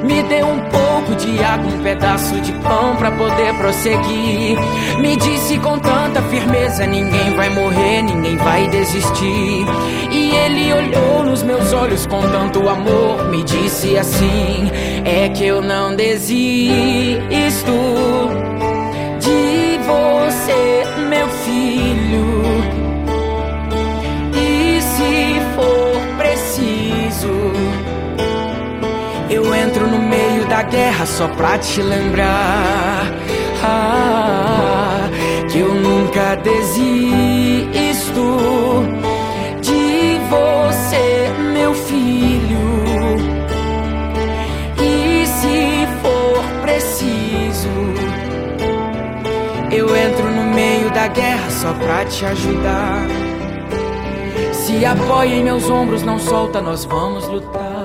Me 0.04 0.21
deu 0.23 0.47
um 0.47 0.66
pouco 0.77 1.15
de 1.15 1.43
água, 1.43 1.71
um 1.71 1.81
pedaço 1.81 2.39
de 2.41 2.51
pão 2.53 2.95
para 2.97 3.11
poder 3.11 3.53
prosseguir. 3.55 4.57
Me 4.99 5.15
disse 5.15 5.57
com 5.57 5.79
tanta 5.79 6.21
firmeza: 6.23 6.85
ninguém 6.85 7.33
vai 7.35 7.49
morrer, 7.49 8.01
ninguém 8.03 8.37
vai 8.37 8.67
desistir. 8.67 9.65
E 10.11 10.35
ele 10.35 10.73
olhou 10.73 11.23
nos 11.23 11.43
meus 11.43 11.73
olhos 11.73 12.05
com 12.05 12.21
tanto 12.21 12.67
amor, 12.67 13.27
me 13.29 13.43
disse 13.43 13.97
assim: 13.97 14.69
é 15.03 15.29
que 15.29 15.45
eu 15.45 15.61
não 15.61 15.95
desisto 15.95 17.71
de 19.19 19.79
você, 19.85 20.83
meu 21.09 21.27
filho. 21.29 22.66
Da 30.57 30.63
guerra 30.63 31.05
só 31.05 31.27
pra 31.27 31.55
te 31.59 31.83
lembrar 31.83 33.05
ah, 33.63 35.07
que 35.51 35.59
eu 35.59 35.71
nunca 35.71 36.35
desisto 36.37 36.81
de 39.61 40.19
você, 40.31 41.31
meu 41.53 41.75
filho. 41.75 42.57
E 44.81 45.27
se 45.27 45.87
for 46.01 46.43
preciso, 46.63 47.69
eu 49.71 49.95
entro 49.95 50.31
no 50.31 50.55
meio 50.55 50.89
da 50.89 51.05
guerra 51.07 51.51
só 51.51 51.71
pra 51.73 52.03
te 52.05 52.25
ajudar. 52.25 53.05
Se 54.53 54.83
apoia 54.83 55.35
em 55.35 55.43
meus 55.43 55.69
ombros, 55.69 56.01
não 56.01 56.17
solta, 56.17 56.59
nós 56.61 56.83
vamos 56.83 57.27
lutar. 57.27 57.76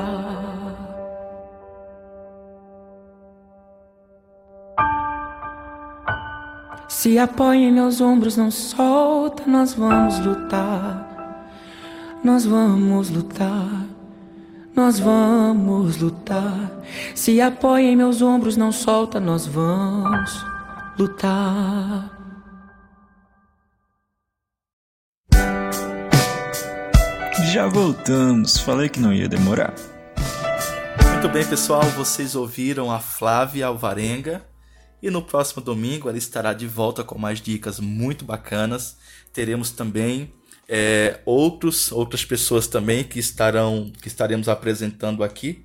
Se 7.03 7.19
apoia 7.19 7.59
em 7.59 7.73
meus 7.73 8.01
ombros, 8.01 8.37
não 8.37 8.49
solta, 8.49 9.43
nós 9.45 9.75
vamos 9.75 10.21
lutar. 10.21 11.51
Nós 12.23 12.45
vamos 12.47 13.11
lutar. 13.11 13.87
Nós 14.73 15.01
vamos 15.01 15.97
lutar. 15.97 16.71
Se 17.13 17.41
apoia 17.41 17.89
em 17.89 17.97
meus 17.97 18.23
ombros, 18.23 18.57
não 18.57 18.71
solta, 18.71 19.19
nós 19.19 19.49
vamos 19.49 20.47
lutar. 20.97 22.09
Já 27.53 27.67
voltamos, 27.67 28.59
falei 28.59 28.89
que 28.89 29.01
não 29.01 29.13
ia 29.13 29.29
demorar. 29.29 29.75
Muito 31.11 31.29
bem, 31.31 31.45
pessoal, 31.45 31.83
vocês 31.97 32.37
ouviram 32.37 32.93
a 32.93 33.01
Flávia 33.01 33.67
Alvarenga 33.67 34.52
e 35.03 35.11
no 35.11 35.21
próximo 35.21 35.61
domingo 35.63 36.09
ela 36.09 36.17
estará 36.17 36.53
de 36.53 36.67
volta 36.67 37.03
com 37.03 37.19
mais 37.19 37.41
dicas 37.41 37.81
muito 37.81 38.25
bacanas. 38.25 38.97
Teremos 39.33 39.71
também 39.71 40.33
é, 40.69 41.21
outros, 41.25 41.91
outras 41.91 42.25
pessoas 42.25 42.69
também 42.69 43.03
que 43.03 43.19
estarão 43.19 43.93
que 44.01 44.09
estaremos 44.09 44.49
apresentando 44.49 45.25
aqui 45.25 45.65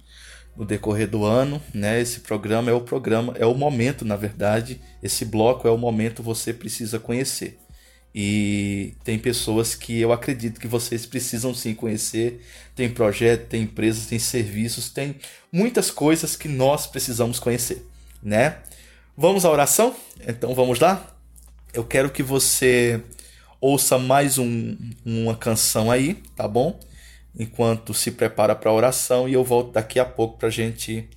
no 0.56 0.66
decorrer 0.66 1.08
do 1.08 1.24
ano, 1.24 1.62
né? 1.72 2.02
Esse 2.02 2.22
programa 2.22 2.72
é 2.72 2.74
o 2.74 2.82
programa, 2.82 3.34
é 3.38 3.46
o 3.46 3.54
momento, 3.54 4.04
na 4.04 4.16
verdade, 4.16 4.82
esse 5.04 5.24
bloco 5.24 5.68
é 5.68 5.72
o 5.72 5.78
momento 5.78 6.24
você 6.24 6.52
precisa 6.52 6.98
conhecer. 6.98 7.60
E 8.16 8.96
tem 9.04 9.20
pessoas 9.20 9.76
que 9.76 10.00
eu 10.00 10.12
acredito 10.12 10.60
que 10.60 10.68
vocês 10.68 11.06
precisam 11.06 11.54
sim 11.54 11.76
conhecer. 11.76 12.42
Tem 12.76 12.90
projeto, 12.90 13.48
tem 13.48 13.62
empresas, 13.62 14.08
tem 14.08 14.18
serviços, 14.18 14.90
tem 14.90 15.18
muitas 15.52 15.92
coisas 15.92 16.36
que 16.36 16.48
nós 16.48 16.88
precisamos 16.88 17.40
conhecer, 17.40 17.86
né? 18.24 18.58
Vamos 19.18 19.44
à 19.44 19.50
oração? 19.50 19.96
Então 20.28 20.54
vamos 20.54 20.80
lá? 20.80 21.18
Eu 21.74 21.84
quero 21.84 22.12
que 22.12 22.22
você 22.22 23.04
ouça 23.60 23.98
mais 23.98 24.38
um, 24.38 24.78
uma 25.04 25.36
canção 25.36 25.90
aí, 25.90 26.14
tá 26.36 26.48
bom? 26.48 26.80
enquanto 27.38 27.94
se 27.94 28.12
prepara 28.12 28.56
para 28.56 28.72
a 28.72 28.74
oração 28.74 29.30
e 29.30 29.34
eu 29.34 29.44
volto 29.44 29.72
daqui 29.72 30.00
a 30.00 30.06
pouco 30.06 30.38
para 30.38 30.48
a 30.48 30.52
gente 30.52 31.08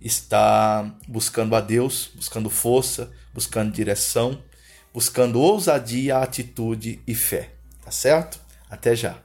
estar 0.00 0.96
buscando 1.06 1.54
a 1.54 1.60
Deus, 1.60 2.10
buscando 2.14 2.48
força, 2.48 3.10
buscando 3.32 3.72
direção, 3.72 4.42
buscando 4.92 5.40
ousadia, 5.40 6.18
atitude 6.18 7.00
e 7.06 7.14
fé. 7.14 7.50
Tá 7.84 7.90
certo? 7.90 8.40
Até 8.70 8.96
já. 8.96 9.18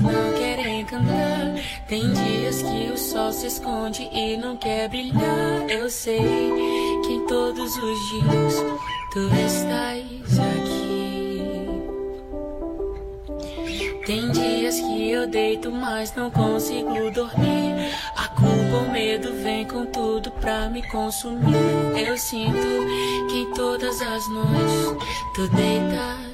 Não 0.00 0.32
querem 0.38 0.84
cantar. 0.84 1.54
Tem 1.88 2.12
dias 2.12 2.62
que 2.62 2.90
o 2.92 2.96
sol 2.96 3.32
se 3.32 3.46
esconde 3.46 4.08
e 4.12 4.36
não 4.36 4.56
quer 4.56 4.88
brilhar. 4.88 5.68
Eu 5.68 5.90
sei 5.90 6.20
que 7.04 7.12
em 7.12 7.26
todos 7.26 7.76
os 7.76 8.08
dias 8.10 8.64
tu 9.12 9.20
estás 9.46 10.38
aqui. 10.38 10.86
Tem 14.06 14.30
dias 14.30 14.78
que 14.80 15.10
eu 15.10 15.26
deito, 15.26 15.70
mas 15.72 16.14
não 16.14 16.30
consigo 16.30 17.10
dormir. 17.10 17.92
A 18.16 18.28
culpa, 18.28 18.86
o 18.86 18.92
medo 18.92 19.32
vem 19.42 19.64
com 19.66 19.84
tudo 19.86 20.30
pra 20.30 20.68
me 20.68 20.82
consumir. 20.90 21.56
Eu 22.06 22.16
sinto 22.16 22.86
que 23.28 23.38
em 23.38 23.50
todas 23.52 24.00
as 24.00 24.28
noites 24.28 25.06
tu 25.34 25.48
deitas 25.48 26.25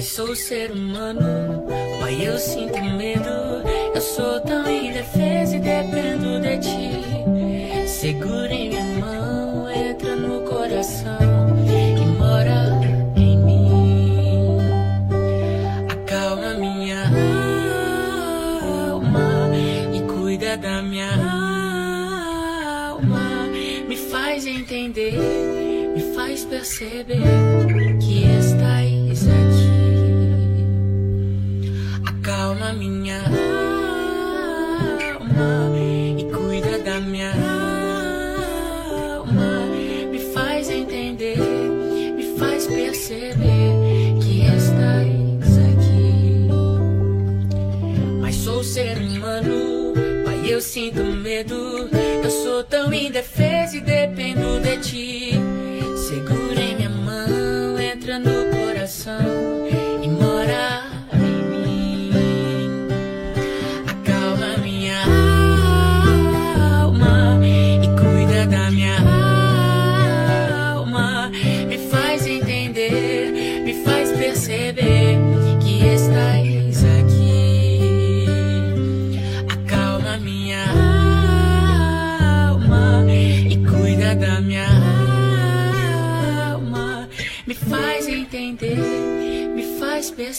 Mas 0.00 0.12
sou 0.12 0.34
ser 0.34 0.70
humano, 0.70 1.62
pai, 2.00 2.26
eu 2.26 2.38
sinto 2.38 2.82
medo. 2.82 3.28
Eu 3.94 4.00
sou 4.00 4.40
tão 4.40 4.66
indefesa 4.66 5.56
e 5.56 5.60
dependo 5.60 6.40
de 6.40 6.56
ti. 6.56 7.02
Segura 7.86 8.50
em 8.50 8.70
minha 8.70 8.82
mão, 8.98 9.70
entra 9.70 10.16
no 10.16 10.40
coração 10.48 11.54
e 11.68 12.00
mora 12.16 12.80
em 13.14 13.36
mim. 13.44 14.56
Acalma 15.90 16.54
minha 16.54 17.04
alma 18.88 19.50
e 19.92 20.00
cuida 20.10 20.56
da 20.56 20.80
minha 20.80 21.12
alma. 22.88 23.20
Me 23.86 23.96
faz 23.96 24.46
entender, 24.46 25.12
me 25.94 26.14
faz 26.14 26.46
perceber 26.46 27.49
sinto 50.80 51.02
medo. 51.02 51.89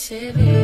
Perceber 0.02 0.61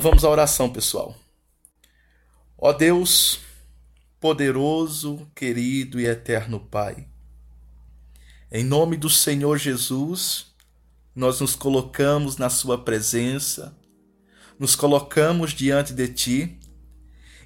Então 0.00 0.12
vamos 0.12 0.24
à 0.24 0.30
oração, 0.30 0.72
pessoal. 0.72 1.14
Ó 2.56 2.72
Deus, 2.72 3.38
poderoso, 4.18 5.30
querido 5.34 6.00
e 6.00 6.06
eterno 6.06 6.58
Pai, 6.58 7.06
em 8.50 8.64
nome 8.64 8.96
do 8.96 9.10
Senhor 9.10 9.58
Jesus, 9.58 10.54
nós 11.14 11.38
nos 11.42 11.54
colocamos 11.54 12.38
na 12.38 12.48
Sua 12.48 12.82
presença, 12.82 13.76
nos 14.58 14.74
colocamos 14.74 15.52
diante 15.52 15.92
de 15.92 16.08
Ti 16.08 16.58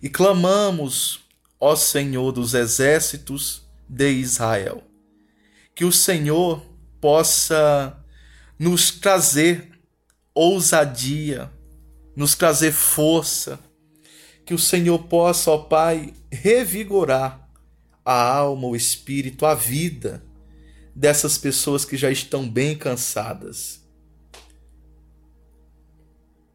e 0.00 0.08
clamamos, 0.08 1.24
ó 1.58 1.74
Senhor 1.74 2.30
dos 2.30 2.54
exércitos 2.54 3.66
de 3.88 4.12
Israel, 4.12 4.84
que 5.74 5.84
o 5.84 5.90
Senhor 5.90 6.64
possa 7.00 7.98
nos 8.56 8.92
trazer 8.92 9.72
ousadia, 10.32 11.50
nos 12.16 12.34
trazer 12.34 12.72
força, 12.72 13.58
que 14.44 14.54
o 14.54 14.58
Senhor 14.58 14.98
possa, 15.04 15.50
ó 15.50 15.58
Pai, 15.58 16.12
revigorar 16.30 17.48
a 18.04 18.36
alma, 18.36 18.68
o 18.68 18.76
espírito, 18.76 19.46
a 19.46 19.54
vida 19.54 20.22
dessas 20.94 21.38
pessoas 21.38 21.84
que 21.84 21.96
já 21.96 22.10
estão 22.10 22.48
bem 22.48 22.76
cansadas. 22.76 23.80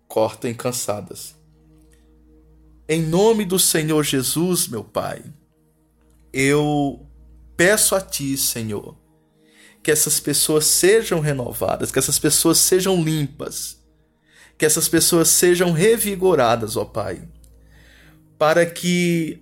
Cortem 0.08 0.54
cansadas. 0.54 1.36
Em 2.88 3.02
nome 3.02 3.45
do 3.45 3.60
Senhor 3.60 4.04
Jesus, 4.04 4.67
meu 4.67 4.84
Pai, 4.84 5.24
eu 6.32 7.06
peço 7.58 7.95
a 7.95 8.02
Ti, 8.02 8.38
Senhor, 8.38 8.95
que 9.84 9.91
essas 9.91 10.19
pessoas 10.19 10.65
sejam 10.65 11.19
renovadas, 11.19 11.91
que 11.91 12.00
essas 12.00 12.17
pessoas 12.17 12.58
sejam 12.60 13.04
limpas 13.04 13.79
que 14.60 14.65
essas 14.65 14.89
pessoas 14.89 15.30
sejam 15.30 15.72
revigoradas, 15.72 16.76
ó 16.76 16.84
Pai, 16.84 17.24
para 18.38 18.65
que 18.65 19.41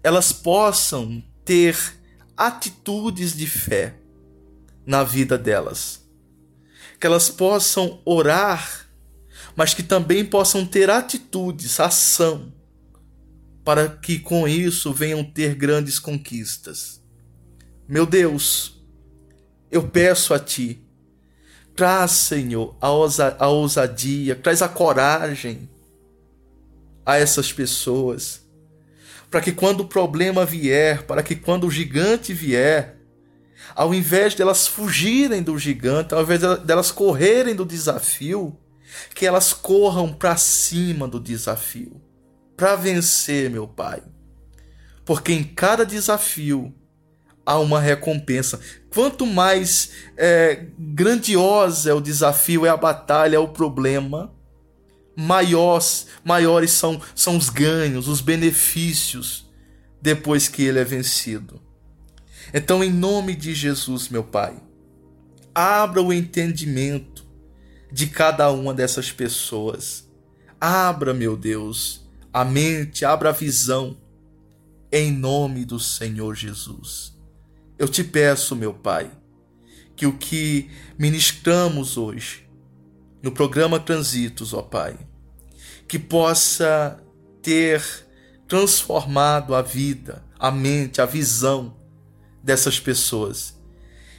elas 0.00 0.32
possam 0.32 1.20
ter 1.44 1.76
atitudes 2.36 3.36
de 3.36 3.48
fé 3.48 3.96
na 4.86 5.02
vida 5.02 5.36
delas. 5.36 6.08
Que 7.00 7.06
elas 7.08 7.28
possam 7.28 8.00
orar, 8.04 8.88
mas 9.56 9.74
que 9.74 9.82
também 9.82 10.24
possam 10.24 10.64
ter 10.64 10.88
atitudes, 10.88 11.80
ação, 11.80 12.52
para 13.64 13.88
que 13.88 14.20
com 14.20 14.46
isso 14.46 14.92
venham 14.92 15.24
ter 15.24 15.56
grandes 15.56 15.98
conquistas. 15.98 17.02
Meu 17.88 18.06
Deus, 18.06 18.80
eu 19.68 19.88
peço 19.88 20.32
a 20.32 20.38
Ti 20.38 20.87
Traz, 21.78 22.10
Senhor, 22.10 22.76
a, 22.80 22.90
ousa, 22.90 23.36
a 23.38 23.46
ousadia, 23.46 24.34
traz 24.34 24.62
a 24.62 24.68
coragem 24.68 25.70
a 27.06 27.16
essas 27.16 27.52
pessoas. 27.52 28.42
Para 29.30 29.40
que 29.40 29.52
quando 29.52 29.82
o 29.82 29.86
problema 29.86 30.44
vier, 30.44 31.04
para 31.04 31.22
que 31.22 31.36
quando 31.36 31.68
o 31.68 31.70
gigante 31.70 32.34
vier, 32.34 32.96
ao 33.76 33.94
invés 33.94 34.34
delas 34.34 34.66
fugirem 34.66 35.40
do 35.40 35.56
gigante, 35.56 36.14
ao 36.14 36.22
invés 36.22 36.40
delas 36.64 36.90
correrem 36.90 37.54
do 37.54 37.64
desafio, 37.64 38.58
que 39.14 39.24
elas 39.24 39.52
corram 39.52 40.12
para 40.12 40.36
cima 40.36 41.06
do 41.06 41.20
desafio, 41.20 42.02
para 42.56 42.74
vencer, 42.74 43.48
meu 43.48 43.68
Pai. 43.68 44.02
porque 45.04 45.32
em 45.32 45.44
cada 45.44 45.86
desafio 45.86 46.74
há 47.48 47.58
uma 47.58 47.80
recompensa. 47.80 48.60
Quanto 48.90 49.24
mais 49.24 49.92
é, 50.18 50.66
grandiosa 50.78 51.90
é 51.90 51.94
o 51.94 52.00
desafio, 52.00 52.66
é 52.66 52.68
a 52.68 52.76
batalha, 52.76 53.36
é 53.36 53.38
o 53.38 53.48
problema, 53.48 54.30
maiores, 55.16 56.08
maiores 56.22 56.72
são, 56.72 57.00
são 57.14 57.38
os 57.38 57.48
ganhos, 57.48 58.06
os 58.06 58.20
benefícios 58.20 59.50
depois 60.00 60.46
que 60.46 60.62
ele 60.62 60.78
é 60.78 60.84
vencido. 60.84 61.58
Então, 62.52 62.84
em 62.84 62.92
nome 62.92 63.34
de 63.34 63.54
Jesus, 63.54 64.10
meu 64.10 64.24
Pai, 64.24 64.54
abra 65.54 66.02
o 66.02 66.12
entendimento 66.12 67.26
de 67.90 68.08
cada 68.08 68.50
uma 68.50 68.74
dessas 68.74 69.10
pessoas. 69.10 70.06
Abra, 70.60 71.14
meu 71.14 71.34
Deus, 71.34 72.06
a 72.30 72.44
mente, 72.44 73.06
abra 73.06 73.30
a 73.30 73.32
visão, 73.32 73.96
em 74.92 75.10
nome 75.10 75.64
do 75.64 75.80
Senhor 75.80 76.34
Jesus. 76.34 77.17
Eu 77.78 77.88
te 77.88 78.02
peço, 78.02 78.56
meu 78.56 78.74
Pai, 78.74 79.10
que 79.94 80.06
o 80.06 80.12
que 80.12 80.70
ministramos 80.98 81.96
hoje 81.96 82.48
no 83.22 83.32
programa 83.32 83.78
Transitos, 83.78 84.52
ó 84.52 84.62
Pai, 84.62 84.98
que 85.86 85.98
possa 85.98 87.02
ter 87.42 87.82
transformado 88.46 89.54
a 89.54 89.62
vida, 89.62 90.24
a 90.38 90.50
mente, 90.50 91.00
a 91.00 91.06
visão 91.06 91.76
dessas 92.42 92.80
pessoas 92.80 93.58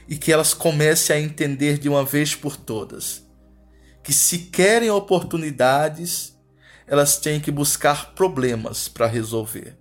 e 0.08 0.16
que 0.16 0.32
elas 0.32 0.54
comecem 0.54 1.16
a 1.16 1.20
entender 1.20 1.78
de 1.78 1.88
uma 1.88 2.04
vez 2.04 2.34
por 2.34 2.56
todas 2.56 3.28
que 4.02 4.12
se 4.12 4.38
querem 4.38 4.90
oportunidades, 4.90 6.36
elas 6.86 7.18
têm 7.18 7.40
que 7.40 7.50
buscar 7.50 8.14
problemas 8.14 8.88
para 8.88 9.06
resolver. 9.06 9.78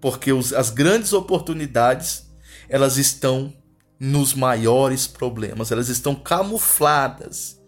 Porque 0.00 0.32
os, 0.32 0.52
as 0.52 0.70
grandes 0.70 1.12
oportunidades, 1.12 2.29
elas 2.70 2.96
estão 2.96 3.52
nos 3.98 4.32
maiores 4.32 5.06
problemas, 5.06 5.70
elas 5.70 5.88
estão 5.88 6.14
camufladas 6.14 7.60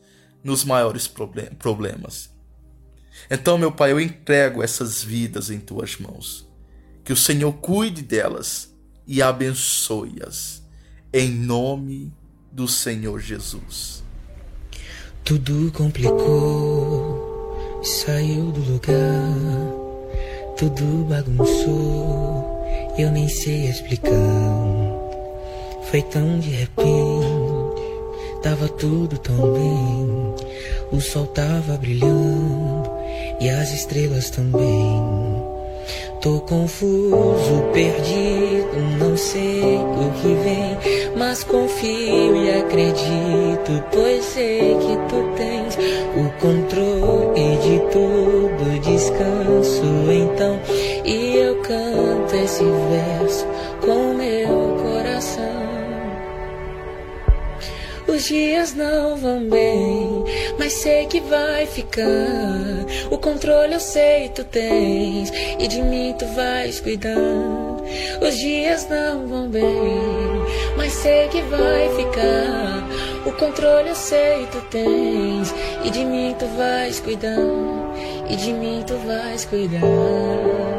nos 0.42 0.64
maiores 0.64 1.06
problemas. 1.06 2.30
Então, 3.30 3.58
meu 3.58 3.70
Pai, 3.70 3.92
eu 3.92 4.00
entrego 4.00 4.62
essas 4.62 5.02
vidas 5.02 5.50
em 5.50 5.58
tuas 5.58 5.98
mãos. 5.98 6.48
Que 7.04 7.12
o 7.12 7.16
Senhor 7.16 7.52
cuide 7.54 8.00
delas 8.00 8.72
e 9.06 9.20
abençoe-as. 9.20 10.62
Em 11.12 11.30
nome 11.30 12.12
do 12.50 12.68
Senhor 12.68 13.20
Jesus. 13.20 14.02
Tudo 15.24 15.70
complicou, 15.72 17.80
saiu 17.82 18.50
do 18.50 18.60
lugar, 18.60 19.36
tudo 20.56 21.04
bagunçou, 21.04 22.64
eu 22.98 23.10
nem 23.10 23.28
sei 23.28 23.68
explicar. 23.68 24.61
Foi 25.92 26.00
tão 26.00 26.38
de 26.38 26.48
repente, 26.48 27.82
tava 28.42 28.66
tudo 28.66 29.18
tão 29.18 29.52
bem, 29.52 30.34
o 30.90 30.98
sol 31.02 31.26
tava 31.26 31.76
brilhando 31.76 32.90
e 33.38 33.50
as 33.50 33.70
estrelas 33.74 34.30
também. 34.30 35.02
Tô 36.22 36.40
confuso, 36.40 37.62
perdido, 37.74 38.74
não 38.98 39.14
sei 39.18 39.76
o 39.76 40.10
que 40.22 40.34
vem, 40.42 41.12
mas 41.14 41.44
confio 41.44 42.36
e 42.36 42.50
acredito, 42.52 43.84
pois 43.92 44.24
sei 44.24 44.74
que 44.74 44.96
tu 45.10 45.30
tens 45.36 45.76
o 46.16 46.40
controle 46.40 47.56
de 47.58 47.78
tudo, 47.92 48.80
descanso 48.80 49.82
então, 50.10 50.58
e 51.04 51.36
eu 51.36 51.56
canto 51.56 52.34
esse 52.34 52.64
verso 52.64 53.46
Os 58.22 58.28
dias 58.28 58.72
não 58.76 59.16
vão 59.16 59.50
bem, 59.50 60.24
mas 60.56 60.74
sei 60.74 61.06
que 61.06 61.18
vai 61.22 61.66
ficar. 61.66 62.06
O 63.10 63.18
controle 63.18 63.74
eu 63.74 63.80
sei 63.80 64.28
tu 64.28 64.44
tens, 64.44 65.32
e 65.58 65.66
de 65.66 65.82
mim 65.82 66.14
tu 66.16 66.24
vais 66.26 66.78
cuidar. 66.78 67.18
Os 68.24 68.38
dias 68.38 68.88
não 68.88 69.26
vão 69.26 69.48
bem, 69.48 69.64
mas 70.76 70.92
sei 70.92 71.26
que 71.30 71.42
vai 71.42 71.88
ficar. 71.96 72.88
O 73.26 73.32
controle 73.32 73.88
eu 73.88 73.96
sei 73.96 74.46
tu 74.52 74.60
tens, 74.70 75.52
e 75.82 75.90
de 75.90 76.04
mim 76.04 76.36
tu 76.38 76.46
vais 76.56 77.00
cuidar. 77.00 77.40
E 78.30 78.36
de 78.36 78.52
mim 78.52 78.84
tu 78.86 78.94
vais 78.98 79.44
cuidar. 79.46 80.71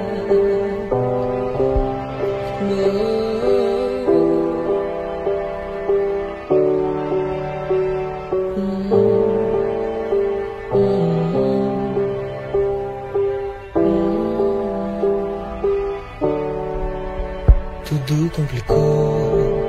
Complicou, 18.29 19.63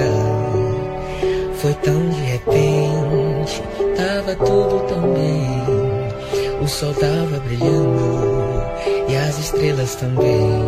Foi 1.56 1.74
tão 1.76 2.10
de 2.10 2.22
repente, 2.22 3.63
tava 3.96 4.36
tudo 4.36 4.86
tão 4.88 5.13
bem. 5.13 6.62
O 6.62 6.68
sol 6.68 6.94
tava 6.94 7.39
brilhando 7.46 8.62
e 9.08 9.15
as 9.15 9.39
estrelas 9.39 9.96
também. 9.96 10.63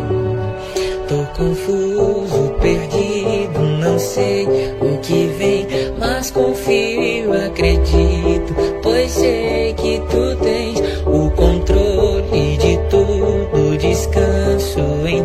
Tô 1.08 1.26
confuso, 1.38 2.56
perdido, 2.62 3.60
não 3.82 4.00
sei 4.00 4.45
o 4.80 4.97
que 5.02 5.28
vem, 5.38 5.67
mas 6.00 6.32
confio, 6.32 7.34
acredito, 7.34 8.56
pois 8.82 9.12
sei 9.12 9.74
que 9.74 10.02
tu 10.10 10.36
tens 10.41 10.70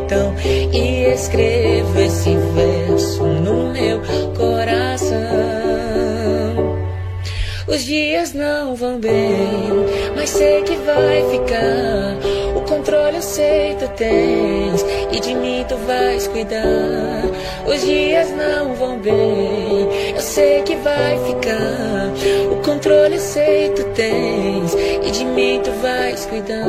então 0.06 0.32
e 0.72 1.12
escrevo 1.12 1.98
esse 1.98 2.30
verso 2.54 3.24
no 3.24 3.72
meu 3.72 4.00
coração. 4.36 5.16
Os 7.66 7.82
dias 7.82 8.32
não 8.32 8.76
vão 8.76 9.00
bem, 9.00 9.68
mas 10.14 10.30
sei 10.30 10.62
que 10.62 10.76
vai 10.76 11.28
ficar. 11.30 12.35
Controle 12.96 13.16
eu 13.16 13.22
sei 13.22 13.76
tu 13.78 13.88
tens 13.88 14.82
e 15.12 15.20
de 15.20 15.34
mim 15.34 15.66
tu 15.68 15.76
vais 15.86 16.26
cuidar. 16.28 17.22
Os 17.66 17.82
dias 17.82 18.30
não 18.30 18.74
vão 18.74 18.98
bem, 18.98 20.14
eu 20.14 20.20
sei 20.22 20.62
que 20.62 20.76
vai 20.76 21.18
ficar. 21.26 22.08
O 22.50 22.56
controle 22.62 23.16
eu 23.16 23.20
sei 23.20 23.68
tu 23.76 23.84
tens 23.94 24.72
e 24.74 25.10
de 25.10 25.26
mim 25.26 25.60
tu 25.62 25.70
vais 25.82 26.24
cuidar. 26.24 26.64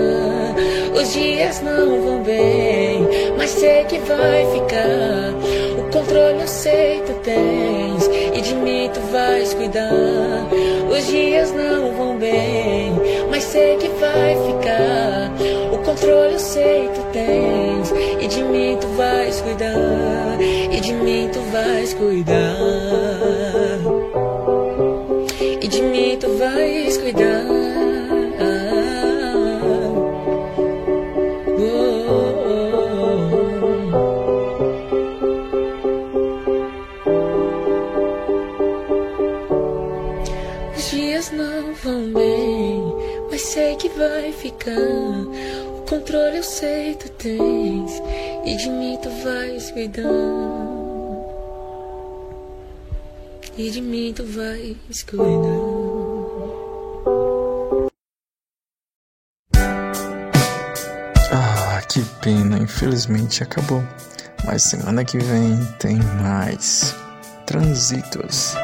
Os 0.94 1.14
dias 1.14 1.62
não 1.62 2.02
vão 2.02 2.22
bem, 2.24 3.08
mas 3.38 3.52
sei 3.52 3.86
que 3.86 3.98
vai 4.00 4.46
ficar. 4.52 5.32
O 5.80 5.90
controle 5.92 6.42
eu 6.42 6.48
sei 6.48 7.04
tu 7.06 7.14
tens 7.24 8.06
e 8.36 8.42
de 8.42 8.54
mim 8.54 8.90
tu 8.94 9.00
vais 9.14 9.54
cuidar. 9.54 9.94
Os 10.92 11.08
dias 11.08 11.54
não 11.54 11.67
controle 16.08 16.34
eu 16.34 16.40
sei 16.40 16.90
tu 16.90 17.02
tens 17.12 17.92
e 18.22 18.28
de 18.28 18.44
mim 18.44 18.78
tu 18.80 18.88
vais 18.96 19.42
cuidar. 19.42 20.38
E 20.72 20.80
de 20.80 20.94
mim 20.94 21.30
tu 21.32 21.40
vais 21.52 21.94
cuidar. 21.94 23.37
Sei 46.58 46.96
tu 46.96 47.08
tens 47.12 48.02
e 48.44 48.56
de 48.56 48.70
mim 48.70 48.98
tu 48.98 49.10
vais 49.24 49.72
cuidar. 49.72 50.04
E 53.56 53.70
de 53.70 53.82
mim 53.82 54.12
tu 54.14 54.24
vais 54.24 55.04
cuidar. 55.04 55.58
Ah, 61.32 61.82
que 61.88 62.02
pena, 62.24 62.58
infelizmente 62.58 63.44
acabou. 63.44 63.84
Mas 64.44 64.64
semana 64.64 65.06
que 65.06 65.20
vem 65.20 65.64
tem 65.80 65.98
mais 66.22 66.96
Transitos. 67.46 68.56